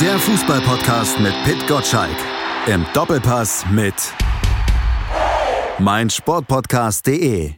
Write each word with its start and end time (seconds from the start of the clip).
Der 0.00 0.18
Fußballpodcast 0.18 1.20
mit 1.20 1.32
Pit 1.44 1.66
Gottschalk. 1.66 2.16
Im 2.66 2.84
Doppelpass 2.92 3.64
mit 3.70 3.94
meinsportpodcast.de. 5.78 7.52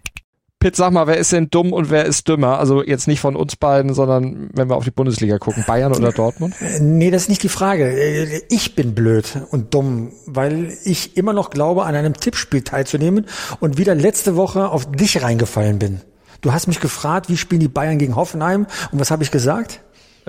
Pitt, 0.61 0.77
sag 0.77 0.93
mal, 0.93 1.09
wer 1.09 1.17
ist 1.17 1.33
denn 1.33 1.51
dumm 1.51 1.73
und 1.73 1.91
wer 1.91 2.05
ist 2.05 2.29
dümmer? 2.29 2.61
Also 2.61 2.85
jetzt 2.85 3.09
nicht 3.09 3.19
von 3.19 3.35
uns 3.35 3.57
beiden, 3.57 3.93
sondern 3.93 4.51
wenn 4.55 4.71
wir 4.71 4.77
auf 4.77 4.85
die 4.85 4.93
Bundesliga 4.93 5.39
gucken, 5.39 5.65
Bayern 5.67 5.93
oder 5.93 6.13
Dortmund? 6.13 6.55
Nee, 6.81 7.11
das 7.11 7.23
ist 7.23 7.29
nicht 7.29 7.43
die 7.43 7.49
Frage. 7.49 8.41
Ich 8.49 8.77
bin 8.77 8.95
blöd 8.95 9.41
und 9.51 9.75
dumm, 9.75 10.13
weil 10.27 10.73
ich 10.85 11.17
immer 11.17 11.33
noch 11.33 11.51
glaube, 11.51 11.87
an 11.87 11.97
einem 11.97 12.15
Tippspiel 12.15 12.63
teilzunehmen 12.63 13.27
und 13.59 13.79
wieder 13.79 13.97
letzte 13.97 14.37
Woche 14.37 14.69
auf 14.69 14.89
dich 14.93 15.23
reingefallen 15.25 15.81
bin. 15.81 16.03
Du 16.41 16.53
hast 16.53 16.69
mich 16.69 16.79
gefragt, 16.79 17.29
wie 17.29 17.37
spielen 17.37 17.61
die 17.61 17.67
Bayern 17.69 17.99
gegen 17.99 18.15
Hoffenheim 18.15 18.69
und 18.93 19.01
was 19.01 19.11
habe 19.11 19.25
ich 19.25 19.33
gesagt? 19.33 19.81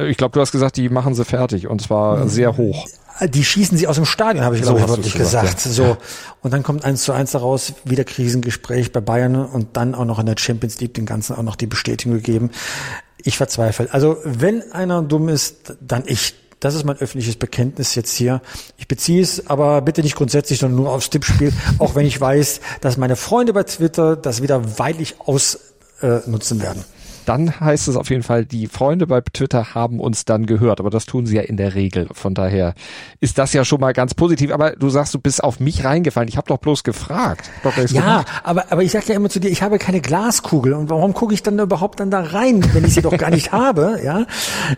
Ich 0.07 0.17
glaube, 0.17 0.33
du 0.33 0.41
hast 0.41 0.51
gesagt, 0.51 0.77
die 0.77 0.89
machen 0.89 1.13
sie 1.15 1.25
fertig 1.25 1.67
und 1.67 1.81
zwar 1.81 2.27
sehr 2.27 2.57
hoch. 2.57 2.87
Die 3.21 3.43
schießen 3.43 3.77
sie 3.77 3.87
aus 3.87 3.97
dem 3.97 4.05
Stadion, 4.05 4.45
habe 4.45 4.55
ich 4.55 4.63
So 4.63 4.75
glaube 4.75 5.01
ich 5.01 5.13
gesagt, 5.13 5.57
gesagt. 5.57 5.59
So 5.59 5.97
und 6.41 6.53
dann 6.53 6.63
kommt 6.63 6.85
eins 6.85 7.03
zu 7.03 7.11
eins 7.11 7.31
daraus, 7.31 7.73
wieder 7.83 8.05
Krisengespräch 8.05 8.93
bei 8.93 9.01
Bayern 9.01 9.35
und 9.35 9.75
dann 9.75 9.93
auch 9.93 10.05
noch 10.05 10.19
in 10.19 10.25
der 10.25 10.35
Champions 10.37 10.79
League 10.79 10.93
den 10.93 11.05
ganzen 11.05 11.35
auch 11.35 11.43
noch 11.43 11.57
die 11.57 11.67
Bestätigung 11.67 12.13
gegeben. 12.17 12.51
Ich 13.17 13.35
verzweifle. 13.35 13.89
Also 13.91 14.17
wenn 14.23 14.71
einer 14.71 15.01
dumm 15.01 15.27
ist, 15.27 15.75
dann 15.81 16.03
ich. 16.05 16.35
Das 16.61 16.75
ist 16.75 16.83
mein 16.83 16.97
öffentliches 16.97 17.37
Bekenntnis 17.37 17.95
jetzt 17.95 18.13
hier. 18.13 18.41
Ich 18.75 18.89
beziehe 18.89 19.21
es 19.21 19.47
aber 19.47 19.81
bitte 19.81 20.01
nicht 20.01 20.17
grundsätzlich, 20.17 20.59
sondern 20.59 20.81
nur 20.81 20.91
aufs 20.91 21.09
Tippspiel, 21.09 21.53
auch 21.77 21.95
wenn 21.95 22.05
ich 22.05 22.19
weiß, 22.19 22.59
dass 22.81 22.97
meine 22.97 23.15
Freunde 23.15 23.53
bei 23.53 23.63
Twitter 23.63 24.17
das 24.17 24.41
wieder 24.41 24.77
weitlich 24.77 25.15
ausnutzen 25.21 26.61
werden. 26.61 26.83
Dann 27.25 27.59
heißt 27.59 27.87
es 27.87 27.95
auf 27.95 28.09
jeden 28.09 28.23
Fall, 28.23 28.45
die 28.45 28.67
Freunde 28.67 29.07
bei 29.07 29.21
Twitter 29.21 29.73
haben 29.73 29.99
uns 29.99 30.25
dann 30.25 30.45
gehört, 30.45 30.79
aber 30.79 30.89
das 30.89 31.05
tun 31.05 31.25
sie 31.25 31.35
ja 31.35 31.41
in 31.41 31.57
der 31.57 31.75
Regel. 31.75 32.07
Von 32.13 32.33
daher 32.33 32.73
ist 33.19 33.37
das 33.37 33.53
ja 33.53 33.63
schon 33.65 33.79
mal 33.79 33.93
ganz 33.93 34.13
positiv. 34.13 34.51
Aber 34.51 34.71
du 34.71 34.89
sagst, 34.89 35.13
du 35.13 35.19
bist 35.19 35.43
auf 35.43 35.59
mich 35.59 35.83
reingefallen. 35.83 36.29
Ich 36.29 36.37
habe 36.37 36.47
doch 36.47 36.57
bloß 36.57 36.83
gefragt. 36.83 37.49
Ja, 37.95 38.25
aber, 38.43 38.71
aber 38.71 38.83
ich 38.83 38.91
sage 38.91 39.05
ja 39.09 39.15
immer 39.15 39.29
zu 39.29 39.39
dir, 39.39 39.49
ich 39.49 39.61
habe 39.61 39.77
keine 39.79 40.01
Glaskugel. 40.01 40.73
Und 40.73 40.89
warum 40.89 41.13
gucke 41.13 41.33
ich 41.33 41.43
dann 41.43 41.59
überhaupt 41.59 41.99
dann 41.99 42.11
da 42.11 42.21
rein, 42.21 42.63
wenn 42.73 42.85
ich 42.85 42.93
sie 42.93 43.01
doch 43.01 43.17
gar 43.17 43.29
nicht 43.29 43.51
habe? 43.51 43.99
Ja, 44.03 44.25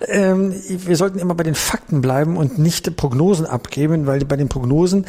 ähm, 0.08 0.53
Wir 0.67 0.95
sollten 0.95 1.20
immer 1.20 1.36
bei 1.36 1.44
den 1.44 1.55
Fakten 1.55 2.02
bleiben 2.02 2.38
und 2.38 2.58
nicht 2.58 2.95
Prognosen 2.95 3.45
abgeben, 3.45 4.08
weil 4.08 4.23
bei 4.26 4.36
den 4.36 4.50
Prognosen, 4.50 5.05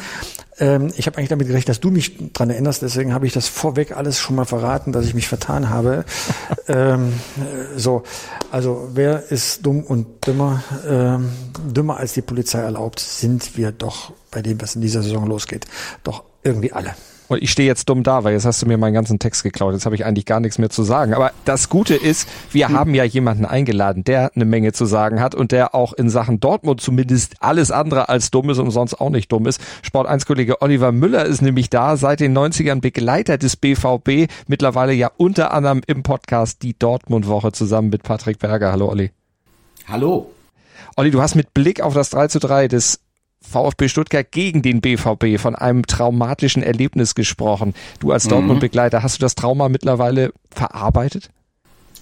ähm, 0.59 0.91
ich 0.95 1.07
habe 1.07 1.17
eigentlich 1.17 1.29
damit 1.29 1.47
gerechnet, 1.47 1.69
dass 1.69 1.79
du 1.79 1.91
mich 1.91 2.33
dran 2.33 2.49
erinnerst, 2.49 2.81
deswegen 2.81 3.13
habe 3.13 3.25
ich 3.25 3.33
das 3.33 3.47
vorweg 3.47 3.95
alles 3.95 4.19
schon 4.19 4.35
mal 4.35 4.45
verraten, 4.45 4.91
dass 4.91 5.05
ich 5.05 5.13
mich 5.13 5.27
vertan 5.27 5.69
habe. 5.69 6.05
ähm, 6.67 7.13
äh, 7.37 7.77
so, 7.79 8.03
also 8.51 8.89
wer 8.93 9.31
ist 9.31 9.65
dumm 9.65 9.83
und 9.83 10.25
dümmer? 10.27 10.63
Ähm, 10.87 11.29
dümmer 11.65 11.97
als 11.97 12.13
die 12.13 12.21
Polizei 12.21 12.59
erlaubt, 12.59 12.99
sind 12.99 13.57
wir 13.57 13.71
doch 13.71 14.13
bei 14.31 14.41
dem, 14.41 14.61
was 14.61 14.75
in 14.75 14.81
dieser 14.81 15.01
Saison 15.01 15.27
losgeht, 15.27 15.65
doch 16.03 16.23
irgendwie 16.43 16.71
alle. 16.71 16.95
Und 17.33 17.41
ich 17.41 17.51
stehe 17.51 17.67
jetzt 17.67 17.89
dumm 17.89 18.03
da, 18.03 18.23
weil 18.23 18.33
jetzt 18.33 18.45
hast 18.45 18.61
du 18.61 18.67
mir 18.67 18.77
meinen 18.77 18.93
ganzen 18.93 19.17
Text 19.17 19.41
geklaut. 19.41 19.73
Jetzt 19.73 19.85
habe 19.85 19.95
ich 19.95 20.05
eigentlich 20.05 20.25
gar 20.25 20.39
nichts 20.39 20.59
mehr 20.59 20.69
zu 20.69 20.83
sagen. 20.83 21.15
Aber 21.15 21.31
das 21.45 21.67
Gute 21.67 21.95
ist, 21.95 22.29
wir 22.51 22.69
haben 22.69 22.93
ja 22.93 23.03
jemanden 23.03 23.45
eingeladen, 23.45 24.03
der 24.03 24.31
eine 24.35 24.45
Menge 24.45 24.71
zu 24.71 24.85
sagen 24.85 25.19
hat 25.19 25.33
und 25.33 25.51
der 25.51 25.73
auch 25.73 25.93
in 25.93 26.09
Sachen 26.09 26.39
Dortmund 26.39 26.79
zumindest 26.79 27.35
alles 27.39 27.71
andere 27.71 28.07
als 28.07 28.29
dumm 28.29 28.51
ist 28.51 28.59
und 28.59 28.69
sonst 28.69 29.01
auch 29.01 29.09
nicht 29.09 29.31
dumm 29.31 29.47
ist. 29.47 29.59
Sport 29.81 30.07
1 30.07 30.27
Kollege 30.27 30.61
Oliver 30.61 30.91
Müller 30.91 31.25
ist 31.25 31.41
nämlich 31.41 31.71
da, 31.71 31.97
seit 31.97 32.19
den 32.19 32.37
90ern 32.37 32.81
Begleiter 32.81 33.39
des 33.39 33.57
BVB, 33.57 34.31
mittlerweile 34.47 34.93
ja 34.93 35.09
unter 35.17 35.53
anderem 35.53 35.81
im 35.87 36.03
Podcast 36.03 36.61
die 36.61 36.77
Dortmund 36.77 37.27
Woche 37.27 37.51
zusammen 37.51 37.89
mit 37.89 38.03
Patrick 38.03 38.37
Berger. 38.37 38.71
Hallo 38.71 38.89
Olli. 38.89 39.09
Hallo. 39.87 40.29
Olli, 40.95 41.09
du 41.09 41.21
hast 41.21 41.33
mit 41.33 41.55
Blick 41.55 41.81
auf 41.81 41.95
das 41.95 42.11
3 42.11 42.27
zu 42.27 42.37
3 42.37 42.67
des 42.67 42.99
VfB 43.43 43.87
Stuttgart 43.87 44.31
gegen 44.31 44.61
den 44.61 44.81
BVB 44.81 45.37
von 45.37 45.55
einem 45.55 45.85
traumatischen 45.85 46.63
Erlebnis 46.63 47.13
gesprochen. 47.15 47.73
Du 47.99 48.11
als 48.11 48.27
Dortmund-Begleiter, 48.27 49.03
hast 49.03 49.17
du 49.17 49.21
das 49.21 49.35
Trauma 49.35 49.69
mittlerweile 49.69 50.33
verarbeitet? 50.49 51.29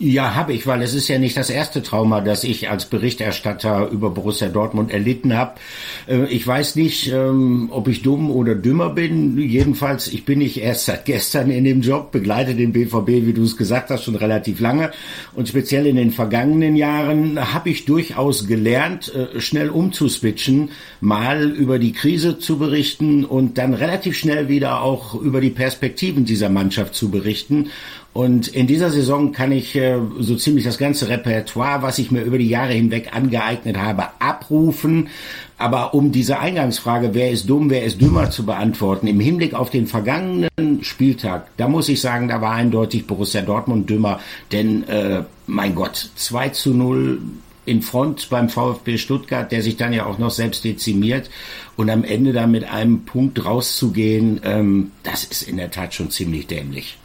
Ja, 0.04 0.34
habe 0.34 0.54
ich, 0.54 0.66
weil 0.66 0.82
es 0.82 0.96
ist 0.96 1.10
ja 1.10 1.20
nicht 1.20 1.38
das 1.38 1.52
erste 1.52 1.84
Trauma, 1.84 2.22
das 2.22 2.44
ich 2.44 2.72
als 2.72 2.86
Berichterstatter 2.86 3.88
über 3.90 4.10
Borussia 4.10 4.50
Dortmund 4.50 4.90
erlitten 4.92 5.38
habe. 5.38 5.60
Äh, 6.08 6.26
Ich 6.26 6.48
weiß 6.48 6.76
nicht, 6.76 7.12
ähm, 7.12 7.68
ob 7.72 7.88
ich 7.88 8.02
dumm 8.02 8.32
oder 8.32 8.56
dümmer 8.56 8.90
bin. 8.90 9.38
Jedenfalls, 9.38 10.08
ich 10.08 10.26
bin 10.26 10.40
nicht 10.40 10.60
erst 10.60 10.86
seit 10.86 11.06
gestern 11.06 11.52
in 11.52 11.66
dem 11.66 11.82
Job, 11.82 12.12
begleite 12.12 12.56
den 12.56 12.72
BVB, 12.72 13.28
wie 13.28 13.34
du 13.34 13.44
es 13.44 13.58
gesagt 13.58 13.92
hast, 13.92 14.06
schon 14.06 14.16
relativ 14.16 14.60
lange. 14.60 14.90
Und 15.36 15.50
speziell 15.50 15.86
in 15.86 15.98
den 15.98 16.10
vergangenen 16.10 16.76
Jahren 16.76 17.54
habe 17.54 17.70
ich 17.70 17.86
durchaus 17.86 18.48
gelernt, 18.48 19.14
äh, 19.14 19.40
schnell 19.40 19.70
umzuswitchen, 19.70 20.70
mal 21.00 21.52
über 21.52 21.78
die 21.78 21.94
Krise 21.94 22.40
zu 22.40 22.58
berichten 22.58 23.24
und 23.24 23.60
dann 23.60 23.76
relativ 23.76 24.18
schnell 24.18 24.48
wieder 24.48 24.82
auch 24.82 25.14
über 25.14 25.42
die 25.42 25.52
Perspektiven 25.52 26.26
dieser 26.26 26.50
Mannschaft 26.50 26.96
zu 26.96 27.12
berichten. 27.12 27.70
Und 28.14 28.50
in 28.50 28.68
dieser 28.68 28.92
Saison 28.92 29.32
kann 29.32 29.54
ich 29.54 29.76
äh, 29.76 29.98
so 30.20 30.36
ziemlich 30.36 30.66
das 30.66 30.78
ganze 30.78 31.08
Repertoire, 31.08 31.82
was 31.82 31.98
ich 31.98 32.12
mir 32.12 32.24
über 32.24 32.38
die 32.38 32.50
Jahre 32.50 32.74
hinweg 32.74 33.16
angeeignet 33.16 33.78
habe, 33.78 34.08
abrufen. 34.20 35.08
Aber 35.58 35.94
um 35.94 36.12
diese 36.12 36.40
Eingangsfrage, 36.40 37.14
wer 37.14 37.32
ist 37.32 37.50
dumm, 37.50 37.70
wer 37.70 37.86
ist 37.86 38.02
dümmer 38.02 38.30
zu 38.30 38.46
beantworten, 38.46 39.08
im 39.08 39.20
Hinblick 39.20 39.54
auf 39.54 39.70
den 39.70 39.88
vergangenen 39.88 40.50
Spieltag, 40.82 41.48
da 41.56 41.70
muss 41.70 41.88
ich 41.88 42.02
sagen, 42.02 42.28
da 42.28 42.42
war 42.42 42.54
eindeutig 42.54 43.08
Borussia 43.08 43.42
Dortmund 43.42 43.90
dümmer. 43.90 44.20
Denn, 44.52 44.84
äh, 44.90 45.24
mein 45.48 45.76
Gott, 45.76 46.10
2 46.16 46.50
zu 46.50 46.74
0 46.74 47.22
in 47.66 47.82
Front 47.82 48.30
beim 48.30 48.50
VfB 48.50 48.98
Stuttgart, 48.98 49.52
der 49.52 49.62
sich 49.62 49.78
dann 49.78 49.94
ja 49.94 50.06
auch 50.06 50.18
noch 50.18 50.32
selbst 50.32 50.66
dezimiert 50.66 51.30
und 51.78 51.90
am 51.90 52.04
Ende 52.04 52.34
dann 52.34 52.52
mit 52.52 52.66
einem 52.66 53.06
Punkt 53.06 53.46
rauszugehen, 53.46 54.42
ähm, 54.44 54.92
das 55.04 55.24
ist 55.24 55.44
in 55.44 55.58
der 55.58 55.72
Tat 55.72 55.94
schon 55.94 56.10
ziemlich 56.10 56.48
dämlich. 56.48 56.98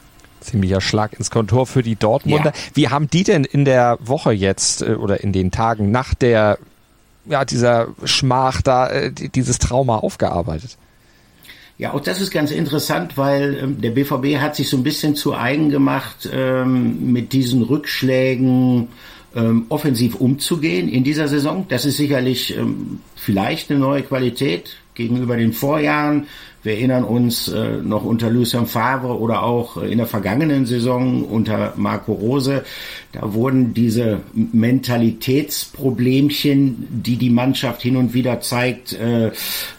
Ziemlicher 0.47 0.81
Schlag 0.81 1.13
ins 1.13 1.31
Kontor 1.31 1.67
für 1.67 1.83
die 1.83 1.97
Dortmunder. 1.97 2.53
Ja. 2.55 2.61
Wie 2.75 2.89
haben 2.89 3.09
die 3.11 3.23
denn 3.25 3.45
in 3.45 3.65
der 3.65 3.99
Woche 4.01 4.33
jetzt 4.33 4.81
äh, 4.83 4.95
oder 4.95 5.23
in 5.23 5.33
den 5.33 5.51
Tagen 5.51 5.91
nach 5.91 6.15
der, 6.15 6.59
ja, 7.27 7.45
dieser 7.45 7.89
Schmach 8.05 8.63
da, 8.63 8.89
äh, 8.89 9.13
die- 9.13 9.29
dieses 9.29 9.59
Trauma 9.59 9.97
aufgearbeitet? 9.99 10.79
Ja, 11.79 11.93
auch 11.93 12.01
das 12.01 12.23
ist 12.23 12.31
ganz 12.31 12.51
interessant, 12.53 13.19
weil 13.19 13.59
ähm, 13.63 13.81
der 13.83 13.91
BVB 13.91 14.39
hat 14.41 14.57
sich 14.57 14.71
so 14.71 14.79
ein 14.79 14.83
bisschen 14.83 15.15
zu 15.15 15.35
eigen 15.37 15.69
gemacht, 15.69 16.27
ähm, 16.33 17.13
mit 17.13 17.35
diesen 17.35 17.63
Rückschlägen 17.63 18.89
ähm, 19.35 19.67
offensiv 19.69 20.15
umzugehen 20.15 20.89
in 20.89 21.05
dieser 21.05 21.29
Saison. 21.29 21.67
Das 21.69 21.85
ist 21.85 21.99
sicherlich 21.99 22.57
ähm, 22.57 23.01
vielleicht 23.15 23.71
eine 23.71 23.79
neue 23.81 24.03
Qualität 24.03 24.77
gegenüber 24.95 25.37
den 25.37 25.53
Vorjahren. 25.53 26.27
Wir 26.67 26.75
erinnern 26.75 27.05
uns 27.05 27.47
äh, 27.47 27.77
noch 27.77 28.05
unter 28.05 28.29
Lucien 28.29 28.67
Favre 28.67 29.21
oder 29.21 29.45
auch 29.45 29.81
äh, 29.81 29.89
in 29.89 29.99
der 29.99 30.09
vergangenen 30.09 30.67
Saison 30.67 31.23
unter 31.23 31.75
Marco 31.77 32.13
Rose. 32.13 32.65
Da 33.13 33.35
wurden 33.35 33.73
diese 33.73 34.19
Mentalitätsproblemchen, 34.35 36.89
die 36.91 37.19
die 37.19 37.31
Mannschaft 37.31 37.83
hin 37.83 37.97
und 37.97 38.15
wieder 38.15 38.41
zeigt, 38.41 38.95
äh, 38.95 39.31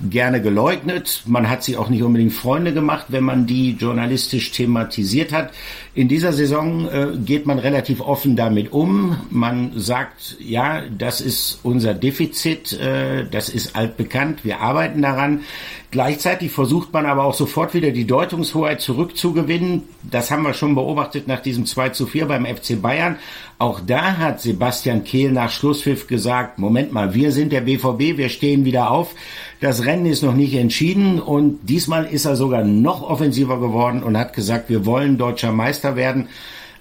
gerne 0.10 0.42
geleugnet. 0.42 1.24
Man 1.26 1.50
hat 1.50 1.62
sie 1.62 1.76
auch 1.76 1.90
nicht 1.90 2.04
unbedingt 2.04 2.32
Freunde 2.32 2.74
gemacht, 2.74 3.08
wenn 3.10 3.26
man 3.26 3.48
die 3.48 3.72
journalistisch 3.72 4.52
thematisiert 4.52 5.34
hat. 5.34 5.52
In 5.94 6.08
dieser 6.08 6.32
Saison 6.32 6.88
äh, 6.88 7.08
geht 7.26 7.46
man 7.46 7.60
relativ 7.60 8.00
offen 8.00 8.38
damit 8.38 8.72
um. 8.72 9.18
Man 9.30 9.74
sagt, 9.76 10.38
ja, 10.40 10.84
das 10.96 11.20
ist 11.20 11.60
unser 11.64 11.94
Defizit, 11.94 12.72
äh, 12.80 13.26
das 13.30 13.50
ist 13.50 13.76
altbekannt, 13.76 14.46
wir 14.46 14.62
arbeiten 14.62 15.02
daran. 15.02 15.42
Gleichzeitig 15.90 16.52
versucht 16.52 16.77
man 16.94 17.06
aber 17.06 17.24
auch 17.24 17.34
sofort 17.34 17.74
wieder 17.74 17.92
die 17.92 18.06
Deutungshoheit 18.06 18.82
zurückzugewinnen. 18.82 19.84
Das 20.04 20.32
haben 20.32 20.44
wir 20.44 20.54
schon 20.54 20.76
beobachtet 20.76 21.28
nach 21.28 21.42
diesem 21.42 21.66
2 21.66 21.90
zu 21.90 22.06
4 22.06 22.28
beim 22.28 22.46
FC 22.46 22.82
Bayern. 22.82 23.18
Auch 23.60 23.80
da 23.86 24.18
hat 24.18 24.42
Sebastian 24.42 25.04
Kehl 25.04 25.32
nach 25.32 25.50
Schlusspfiff 25.50 26.08
gesagt, 26.08 26.60
Moment 26.60 26.94
mal, 26.94 27.14
wir 27.14 27.32
sind 27.32 27.52
der 27.52 27.62
BVB, 27.62 28.18
wir 28.18 28.30
stehen 28.30 28.66
wieder 28.66 28.92
auf. 28.92 29.16
Das 29.60 29.86
Rennen 29.86 30.06
ist 30.06 30.22
noch 30.22 30.36
nicht 30.36 30.54
entschieden 30.54 31.20
und 31.20 31.60
diesmal 31.64 32.06
ist 32.06 32.26
er 32.26 32.36
sogar 32.36 32.64
noch 32.64 33.02
offensiver 33.02 33.60
geworden 33.60 34.04
und 34.04 34.18
hat 34.18 34.34
gesagt, 34.34 34.70
wir 34.70 34.86
wollen 34.86 35.18
deutscher 35.18 35.52
Meister 35.52 35.96
werden. 35.96 36.30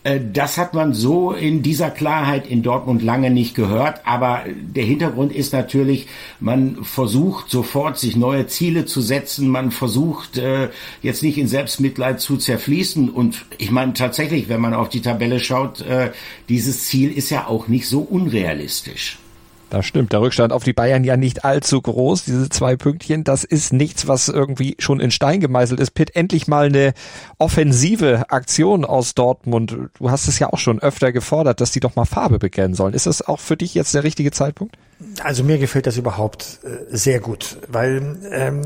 Äh, 0.07 0.21
Das 0.33 0.57
hat 0.57 0.73
man 0.73 0.95
so 0.95 1.33
in 1.33 1.63
dieser 1.63 1.91
Klarheit 1.91 2.47
in 2.47 2.63
Dortmund 2.63 3.03
lange 3.03 3.31
nicht 3.31 3.55
gehört. 3.55 4.01
Aber 4.05 4.45
der 4.47 4.85
Hintergrund 4.85 5.33
ist 5.33 5.53
natürlich, 5.53 6.07
man 6.39 6.85
versucht 6.85 7.51
sofort, 7.51 7.99
sich 7.99 8.17
neue 8.17 8.47
Ziele 8.47 8.85
zu 8.87 9.01
setzen. 9.01 9.49
Man 9.49 9.73
versucht 9.73 10.39
äh, 10.39 10.69
jetzt 11.03 11.23
nicht 11.23 11.39
in 11.39 11.49
Selbstmitleid 11.49 12.21
zu 12.21 12.37
zerfließen. 12.37 13.11
Und 13.11 13.45
ich 13.59 13.71
meine 13.71 13.95
tatsächlich, 13.95 14.49
wenn 14.49 14.61
man 14.61 14.75
auf 14.75 14.89
die 14.89 15.03
Tabelle 15.03 15.41
schaut, 15.41 15.81
äh, 15.81 16.13
dieses 16.49 16.85
Ziel 16.85 17.11
ist 17.11 17.31
ja 17.31 17.49
auch 17.49 17.67
nicht 17.67 17.89
so 17.89 18.01
unrealistisch. 18.01 19.19
Das 19.69 19.85
stimmt, 19.85 20.13
der 20.13 20.21
Rückstand 20.21 20.53
auf 20.53 20.63
die 20.63 20.73
Bayern 20.73 21.03
ja 21.03 21.17
nicht 21.17 21.45
allzu 21.45 21.83
groß, 21.83 22.25
diese 22.25 22.49
zwei 22.49 22.77
Pünktchen, 22.77 23.25
das 23.25 23.43
ist 23.43 23.73
nichts, 23.73 24.07
was 24.07 24.29
irgendwie 24.29 24.77
schon 24.79 25.01
in 25.01 25.11
Stein 25.11 25.41
gemeißelt 25.41 25.81
ist. 25.81 25.91
Pitt, 25.91 26.15
endlich 26.15 26.47
mal 26.47 26.67
eine 26.67 26.95
offensive 27.39 28.31
Aktion 28.31 28.85
aus 28.85 29.15
Dortmund. 29.15 29.77
Du 29.99 30.11
hast 30.11 30.29
es 30.29 30.39
ja 30.39 30.53
auch 30.53 30.59
schon 30.59 30.79
öfter 30.79 31.11
gefordert, 31.11 31.61
dass 31.61 31.73
die 31.73 31.81
doch 31.81 31.97
mal 31.97 32.05
Farbe 32.05 32.39
bekennen 32.39 32.75
sollen. 32.75 32.95
Ist 32.95 33.07
das 33.07 33.23
auch 33.23 33.41
für 33.41 33.57
dich 33.57 33.75
jetzt 33.75 33.93
der 33.93 34.05
richtige 34.05 34.31
Zeitpunkt? 34.31 34.77
Also 35.25 35.45
mir 35.45 35.59
gefällt 35.59 35.87
das 35.87 35.97
überhaupt 35.97 36.61
äh, 36.65 36.97
sehr 36.97 37.21
gut, 37.21 37.59
weil 37.69 38.17
ähm, 38.31 38.63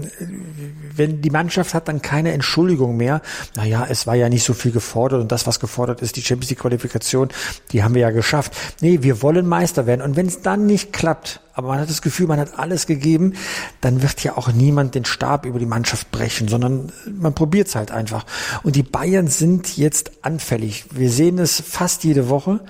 wenn 0.94 1.22
die 1.22 1.30
Mannschaft 1.30 1.74
hat 1.74 1.88
dann 1.88 2.02
keine 2.02 2.32
Entschuldigung 2.32 2.96
mehr, 2.96 3.22
naja, 3.56 3.86
es 3.88 4.06
war 4.06 4.14
ja 4.14 4.28
nicht 4.28 4.44
so 4.44 4.54
viel 4.54 4.72
gefordert 4.72 5.20
und 5.20 5.32
das, 5.32 5.46
was 5.46 5.60
gefordert 5.60 6.02
ist, 6.02 6.16
die 6.16 6.22
Champions 6.22 6.50
League 6.50 6.60
Qualifikation, 6.60 7.28
die 7.72 7.82
haben 7.82 7.94
wir 7.94 8.02
ja 8.02 8.10
geschafft. 8.10 8.56
Nee, 8.80 8.98
wir 9.02 9.22
wollen 9.22 9.46
Meister 9.46 9.86
werden 9.86 10.02
und 10.02 10.16
wenn 10.16 10.26
es 10.26 10.42
dann 10.42 10.66
nicht 10.66 10.92
klappt, 10.92 11.40
aber 11.60 11.68
man 11.68 11.80
hat 11.80 11.90
das 11.90 12.00
Gefühl, 12.00 12.26
man 12.26 12.38
hat 12.38 12.58
alles 12.58 12.86
gegeben, 12.86 13.34
dann 13.80 14.02
wird 14.02 14.22
ja 14.22 14.36
auch 14.38 14.52
niemand 14.52 14.94
den 14.94 15.04
Stab 15.04 15.44
über 15.44 15.58
die 15.58 15.66
Mannschaft 15.66 16.10
brechen, 16.10 16.48
sondern 16.48 16.92
man 17.18 17.34
probiert 17.34 17.68
es 17.68 17.74
halt 17.74 17.90
einfach. 17.90 18.24
Und 18.62 18.76
die 18.76 18.82
Bayern 18.82 19.26
sind 19.26 19.76
jetzt 19.76 20.12
anfällig. 20.22 20.86
Wir 20.92 21.10
sehen 21.10 21.38
es 21.38 21.60
fast 21.60 22.04
jede 22.04 22.28
Woche 22.28 22.60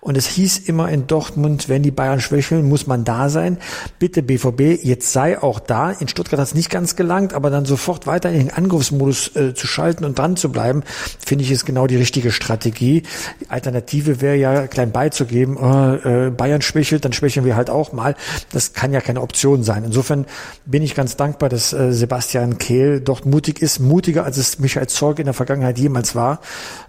und 0.00 0.16
es 0.16 0.26
hieß 0.26 0.58
immer 0.60 0.88
in 0.90 1.06
Dortmund, 1.06 1.68
wenn 1.68 1.82
die 1.82 1.90
Bayern 1.90 2.20
schwächeln, 2.20 2.68
muss 2.68 2.86
man 2.86 3.02
da 3.02 3.25
sein. 3.30 3.58
Bitte 3.98 4.22
BVB, 4.22 4.82
jetzt 4.82 5.12
sei 5.12 5.40
auch 5.42 5.60
da. 5.60 5.90
In 5.90 6.08
Stuttgart 6.08 6.40
hat 6.40 6.48
es 6.48 6.54
nicht 6.54 6.70
ganz 6.70 6.96
gelangt, 6.96 7.32
aber 7.32 7.50
dann 7.50 7.64
sofort 7.64 8.06
weiter 8.06 8.30
in 8.30 8.38
den 8.38 8.50
Angriffsmodus 8.50 9.34
äh, 9.36 9.54
zu 9.54 9.66
schalten 9.66 10.04
und 10.04 10.18
dran 10.18 10.36
zu 10.36 10.50
bleiben, 10.50 10.82
finde 11.24 11.44
ich 11.44 11.50
ist 11.50 11.64
genau 11.66 11.86
die 11.86 11.96
richtige 11.96 12.30
Strategie. 12.30 13.02
Die 13.40 13.50
Alternative 13.50 14.20
wäre 14.20 14.36
ja 14.36 14.66
klein 14.66 14.92
beizugeben, 14.92 15.56
äh, 15.56 16.26
äh, 16.26 16.30
Bayern 16.30 16.62
schwächelt, 16.62 17.04
dann 17.04 17.12
schwächeln 17.12 17.44
wir 17.44 17.56
halt 17.56 17.70
auch 17.70 17.92
mal. 17.92 18.14
Das 18.52 18.72
kann 18.72 18.92
ja 18.92 19.00
keine 19.00 19.22
Option 19.22 19.62
sein. 19.62 19.84
Insofern 19.84 20.26
bin 20.64 20.82
ich 20.82 20.94
ganz 20.94 21.16
dankbar, 21.16 21.48
dass 21.48 21.72
äh, 21.72 21.92
Sebastian 21.92 22.58
Kehl 22.58 23.00
dort 23.00 23.26
mutig 23.26 23.62
ist, 23.62 23.80
mutiger 23.80 24.24
als 24.24 24.36
es 24.36 24.58
Michael 24.58 24.86
Zorg 24.88 25.18
in 25.18 25.24
der 25.24 25.34
Vergangenheit 25.34 25.78
jemals 25.78 26.14
war. 26.14 26.40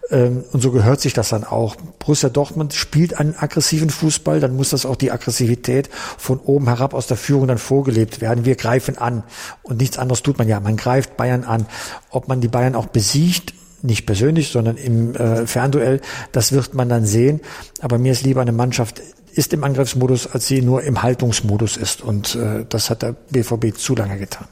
Ähm, 0.09 0.43
und 0.51 0.61
so 0.61 0.71
gehört 0.71 1.01
sich 1.01 1.13
das 1.13 1.29
dann 1.29 1.43
auch. 1.43 1.75
Borussia 1.99 2.29
Dortmund 2.29 2.73
spielt 2.73 3.19
einen 3.19 3.35
aggressiven 3.37 3.89
Fußball, 3.89 4.39
dann 4.39 4.55
muss 4.55 4.69
das 4.69 4.85
auch 4.85 4.95
die 4.95 5.11
Aggressivität 5.11 5.89
von 6.17 6.39
oben 6.39 6.67
herab 6.67 6.93
aus 6.93 7.07
der 7.07 7.17
Führung 7.17 7.47
dann 7.47 7.57
vorgelebt 7.57 8.21
werden. 8.21 8.45
Wir 8.45 8.55
greifen 8.55 8.97
an 8.97 9.23
und 9.63 9.79
nichts 9.79 9.97
anderes 9.97 10.23
tut 10.23 10.37
man 10.37 10.47
ja. 10.47 10.59
Man 10.59 10.77
greift 10.77 11.17
Bayern 11.17 11.43
an. 11.43 11.65
Ob 12.09 12.27
man 12.27 12.41
die 12.41 12.47
Bayern 12.47 12.75
auch 12.75 12.87
besiegt, 12.87 13.53
nicht 13.81 14.05
persönlich, 14.05 14.49
sondern 14.49 14.77
im 14.77 15.15
äh, 15.15 15.45
Fernduell, 15.45 16.01
das 16.31 16.51
wird 16.51 16.73
man 16.73 16.89
dann 16.89 17.05
sehen. 17.05 17.41
Aber 17.81 17.97
mir 17.97 18.11
ist 18.11 18.23
lieber 18.23 18.41
eine 18.41 18.51
Mannschaft 18.51 19.01
ist 19.33 19.53
im 19.53 19.63
Angriffsmodus, 19.63 20.25
als 20.27 20.47
sie 20.47 20.63
nur 20.63 20.81
im 20.83 21.03
Haltungsmodus 21.03 21.77
ist. 21.77 22.01
Und 22.01 22.35
äh, 22.35 22.65
das 22.67 22.89
hat 22.89 23.03
der 23.03 23.13
BVB 23.29 23.77
zu 23.77 23.95
lange 23.95 24.17
getan. 24.17 24.47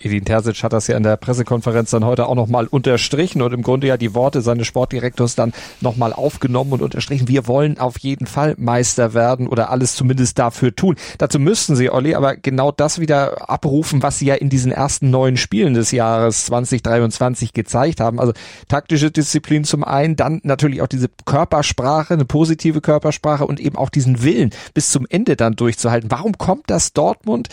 Edin 0.00 0.24
Terzic 0.24 0.62
hat 0.62 0.72
das 0.72 0.86
ja 0.86 0.96
in 0.96 1.02
der 1.02 1.16
Pressekonferenz 1.16 1.90
dann 1.90 2.04
heute 2.04 2.26
auch 2.26 2.34
nochmal 2.34 2.66
unterstrichen 2.66 3.42
und 3.42 3.52
im 3.52 3.62
Grunde 3.62 3.86
ja 3.86 3.96
die 3.96 4.14
Worte 4.14 4.40
seines 4.40 4.66
Sportdirektors 4.66 5.34
dann 5.34 5.52
nochmal 5.80 6.12
aufgenommen 6.12 6.72
und 6.72 6.82
unterstrichen. 6.82 7.28
Wir 7.28 7.46
wollen 7.46 7.78
auf 7.78 7.98
jeden 7.98 8.26
Fall 8.26 8.54
Meister 8.58 9.14
werden 9.14 9.48
oder 9.48 9.70
alles 9.70 9.94
zumindest 9.94 10.38
dafür 10.38 10.74
tun. 10.74 10.96
Dazu 11.18 11.38
müssten 11.38 11.76
sie, 11.76 11.90
Olli, 11.90 12.14
aber 12.14 12.36
genau 12.36 12.72
das 12.72 13.00
wieder 13.00 13.50
abrufen, 13.50 14.02
was 14.02 14.18
sie 14.18 14.26
ja 14.26 14.34
in 14.34 14.48
diesen 14.48 14.72
ersten 14.72 15.10
neun 15.10 15.36
Spielen 15.36 15.74
des 15.74 15.90
Jahres 15.90 16.46
2023 16.46 17.52
gezeigt 17.52 18.00
haben. 18.00 18.20
Also 18.20 18.32
taktische 18.68 19.10
Disziplin 19.10 19.64
zum 19.64 19.84
einen, 19.84 20.16
dann 20.16 20.40
natürlich 20.44 20.82
auch 20.82 20.86
diese 20.86 21.08
Körpersprache, 21.24 22.14
eine 22.14 22.24
positive 22.24 22.80
Körpersprache 22.80 23.46
und 23.46 23.60
eben 23.60 23.76
auch 23.76 23.90
diesen 23.90 24.22
Willen 24.22 24.50
bis 24.74 24.90
zum 24.90 25.06
Ende 25.08 25.36
dann 25.36 25.56
durchzuhalten. 25.56 26.10
Warum 26.10 26.38
kommt 26.38 26.70
das 26.70 26.92
Dortmund 26.92 27.48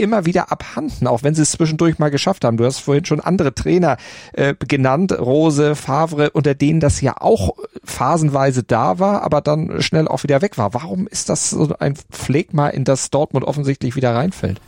immer 0.00 0.26
wieder 0.26 0.50
abhanden, 0.50 1.06
auch 1.06 1.22
wenn 1.22 1.34
sie 1.34 1.42
es 1.42 1.52
zwischendurch 1.52 1.98
mal 1.98 2.10
geschafft 2.10 2.44
haben. 2.44 2.56
Du 2.56 2.64
hast 2.64 2.78
vorhin 2.78 3.04
schon 3.04 3.20
andere 3.20 3.54
Trainer 3.54 3.96
äh, 4.32 4.54
genannt, 4.58 5.12
Rose, 5.18 5.76
Favre, 5.76 6.30
unter 6.30 6.54
denen 6.54 6.80
das 6.80 7.00
ja 7.00 7.14
auch 7.20 7.54
phasenweise 7.84 8.62
da 8.62 8.98
war, 8.98 9.22
aber 9.22 9.40
dann 9.40 9.80
schnell 9.82 10.08
auch 10.08 10.22
wieder 10.22 10.42
weg 10.42 10.58
war. 10.58 10.74
Warum 10.74 11.06
ist 11.06 11.28
das 11.28 11.50
so 11.50 11.74
ein 11.78 11.94
Pflegma, 12.10 12.68
in 12.68 12.84
das 12.84 13.10
Dortmund 13.10 13.44
offensichtlich 13.44 13.96
wieder 13.96 14.14
reinfällt? 14.14 14.60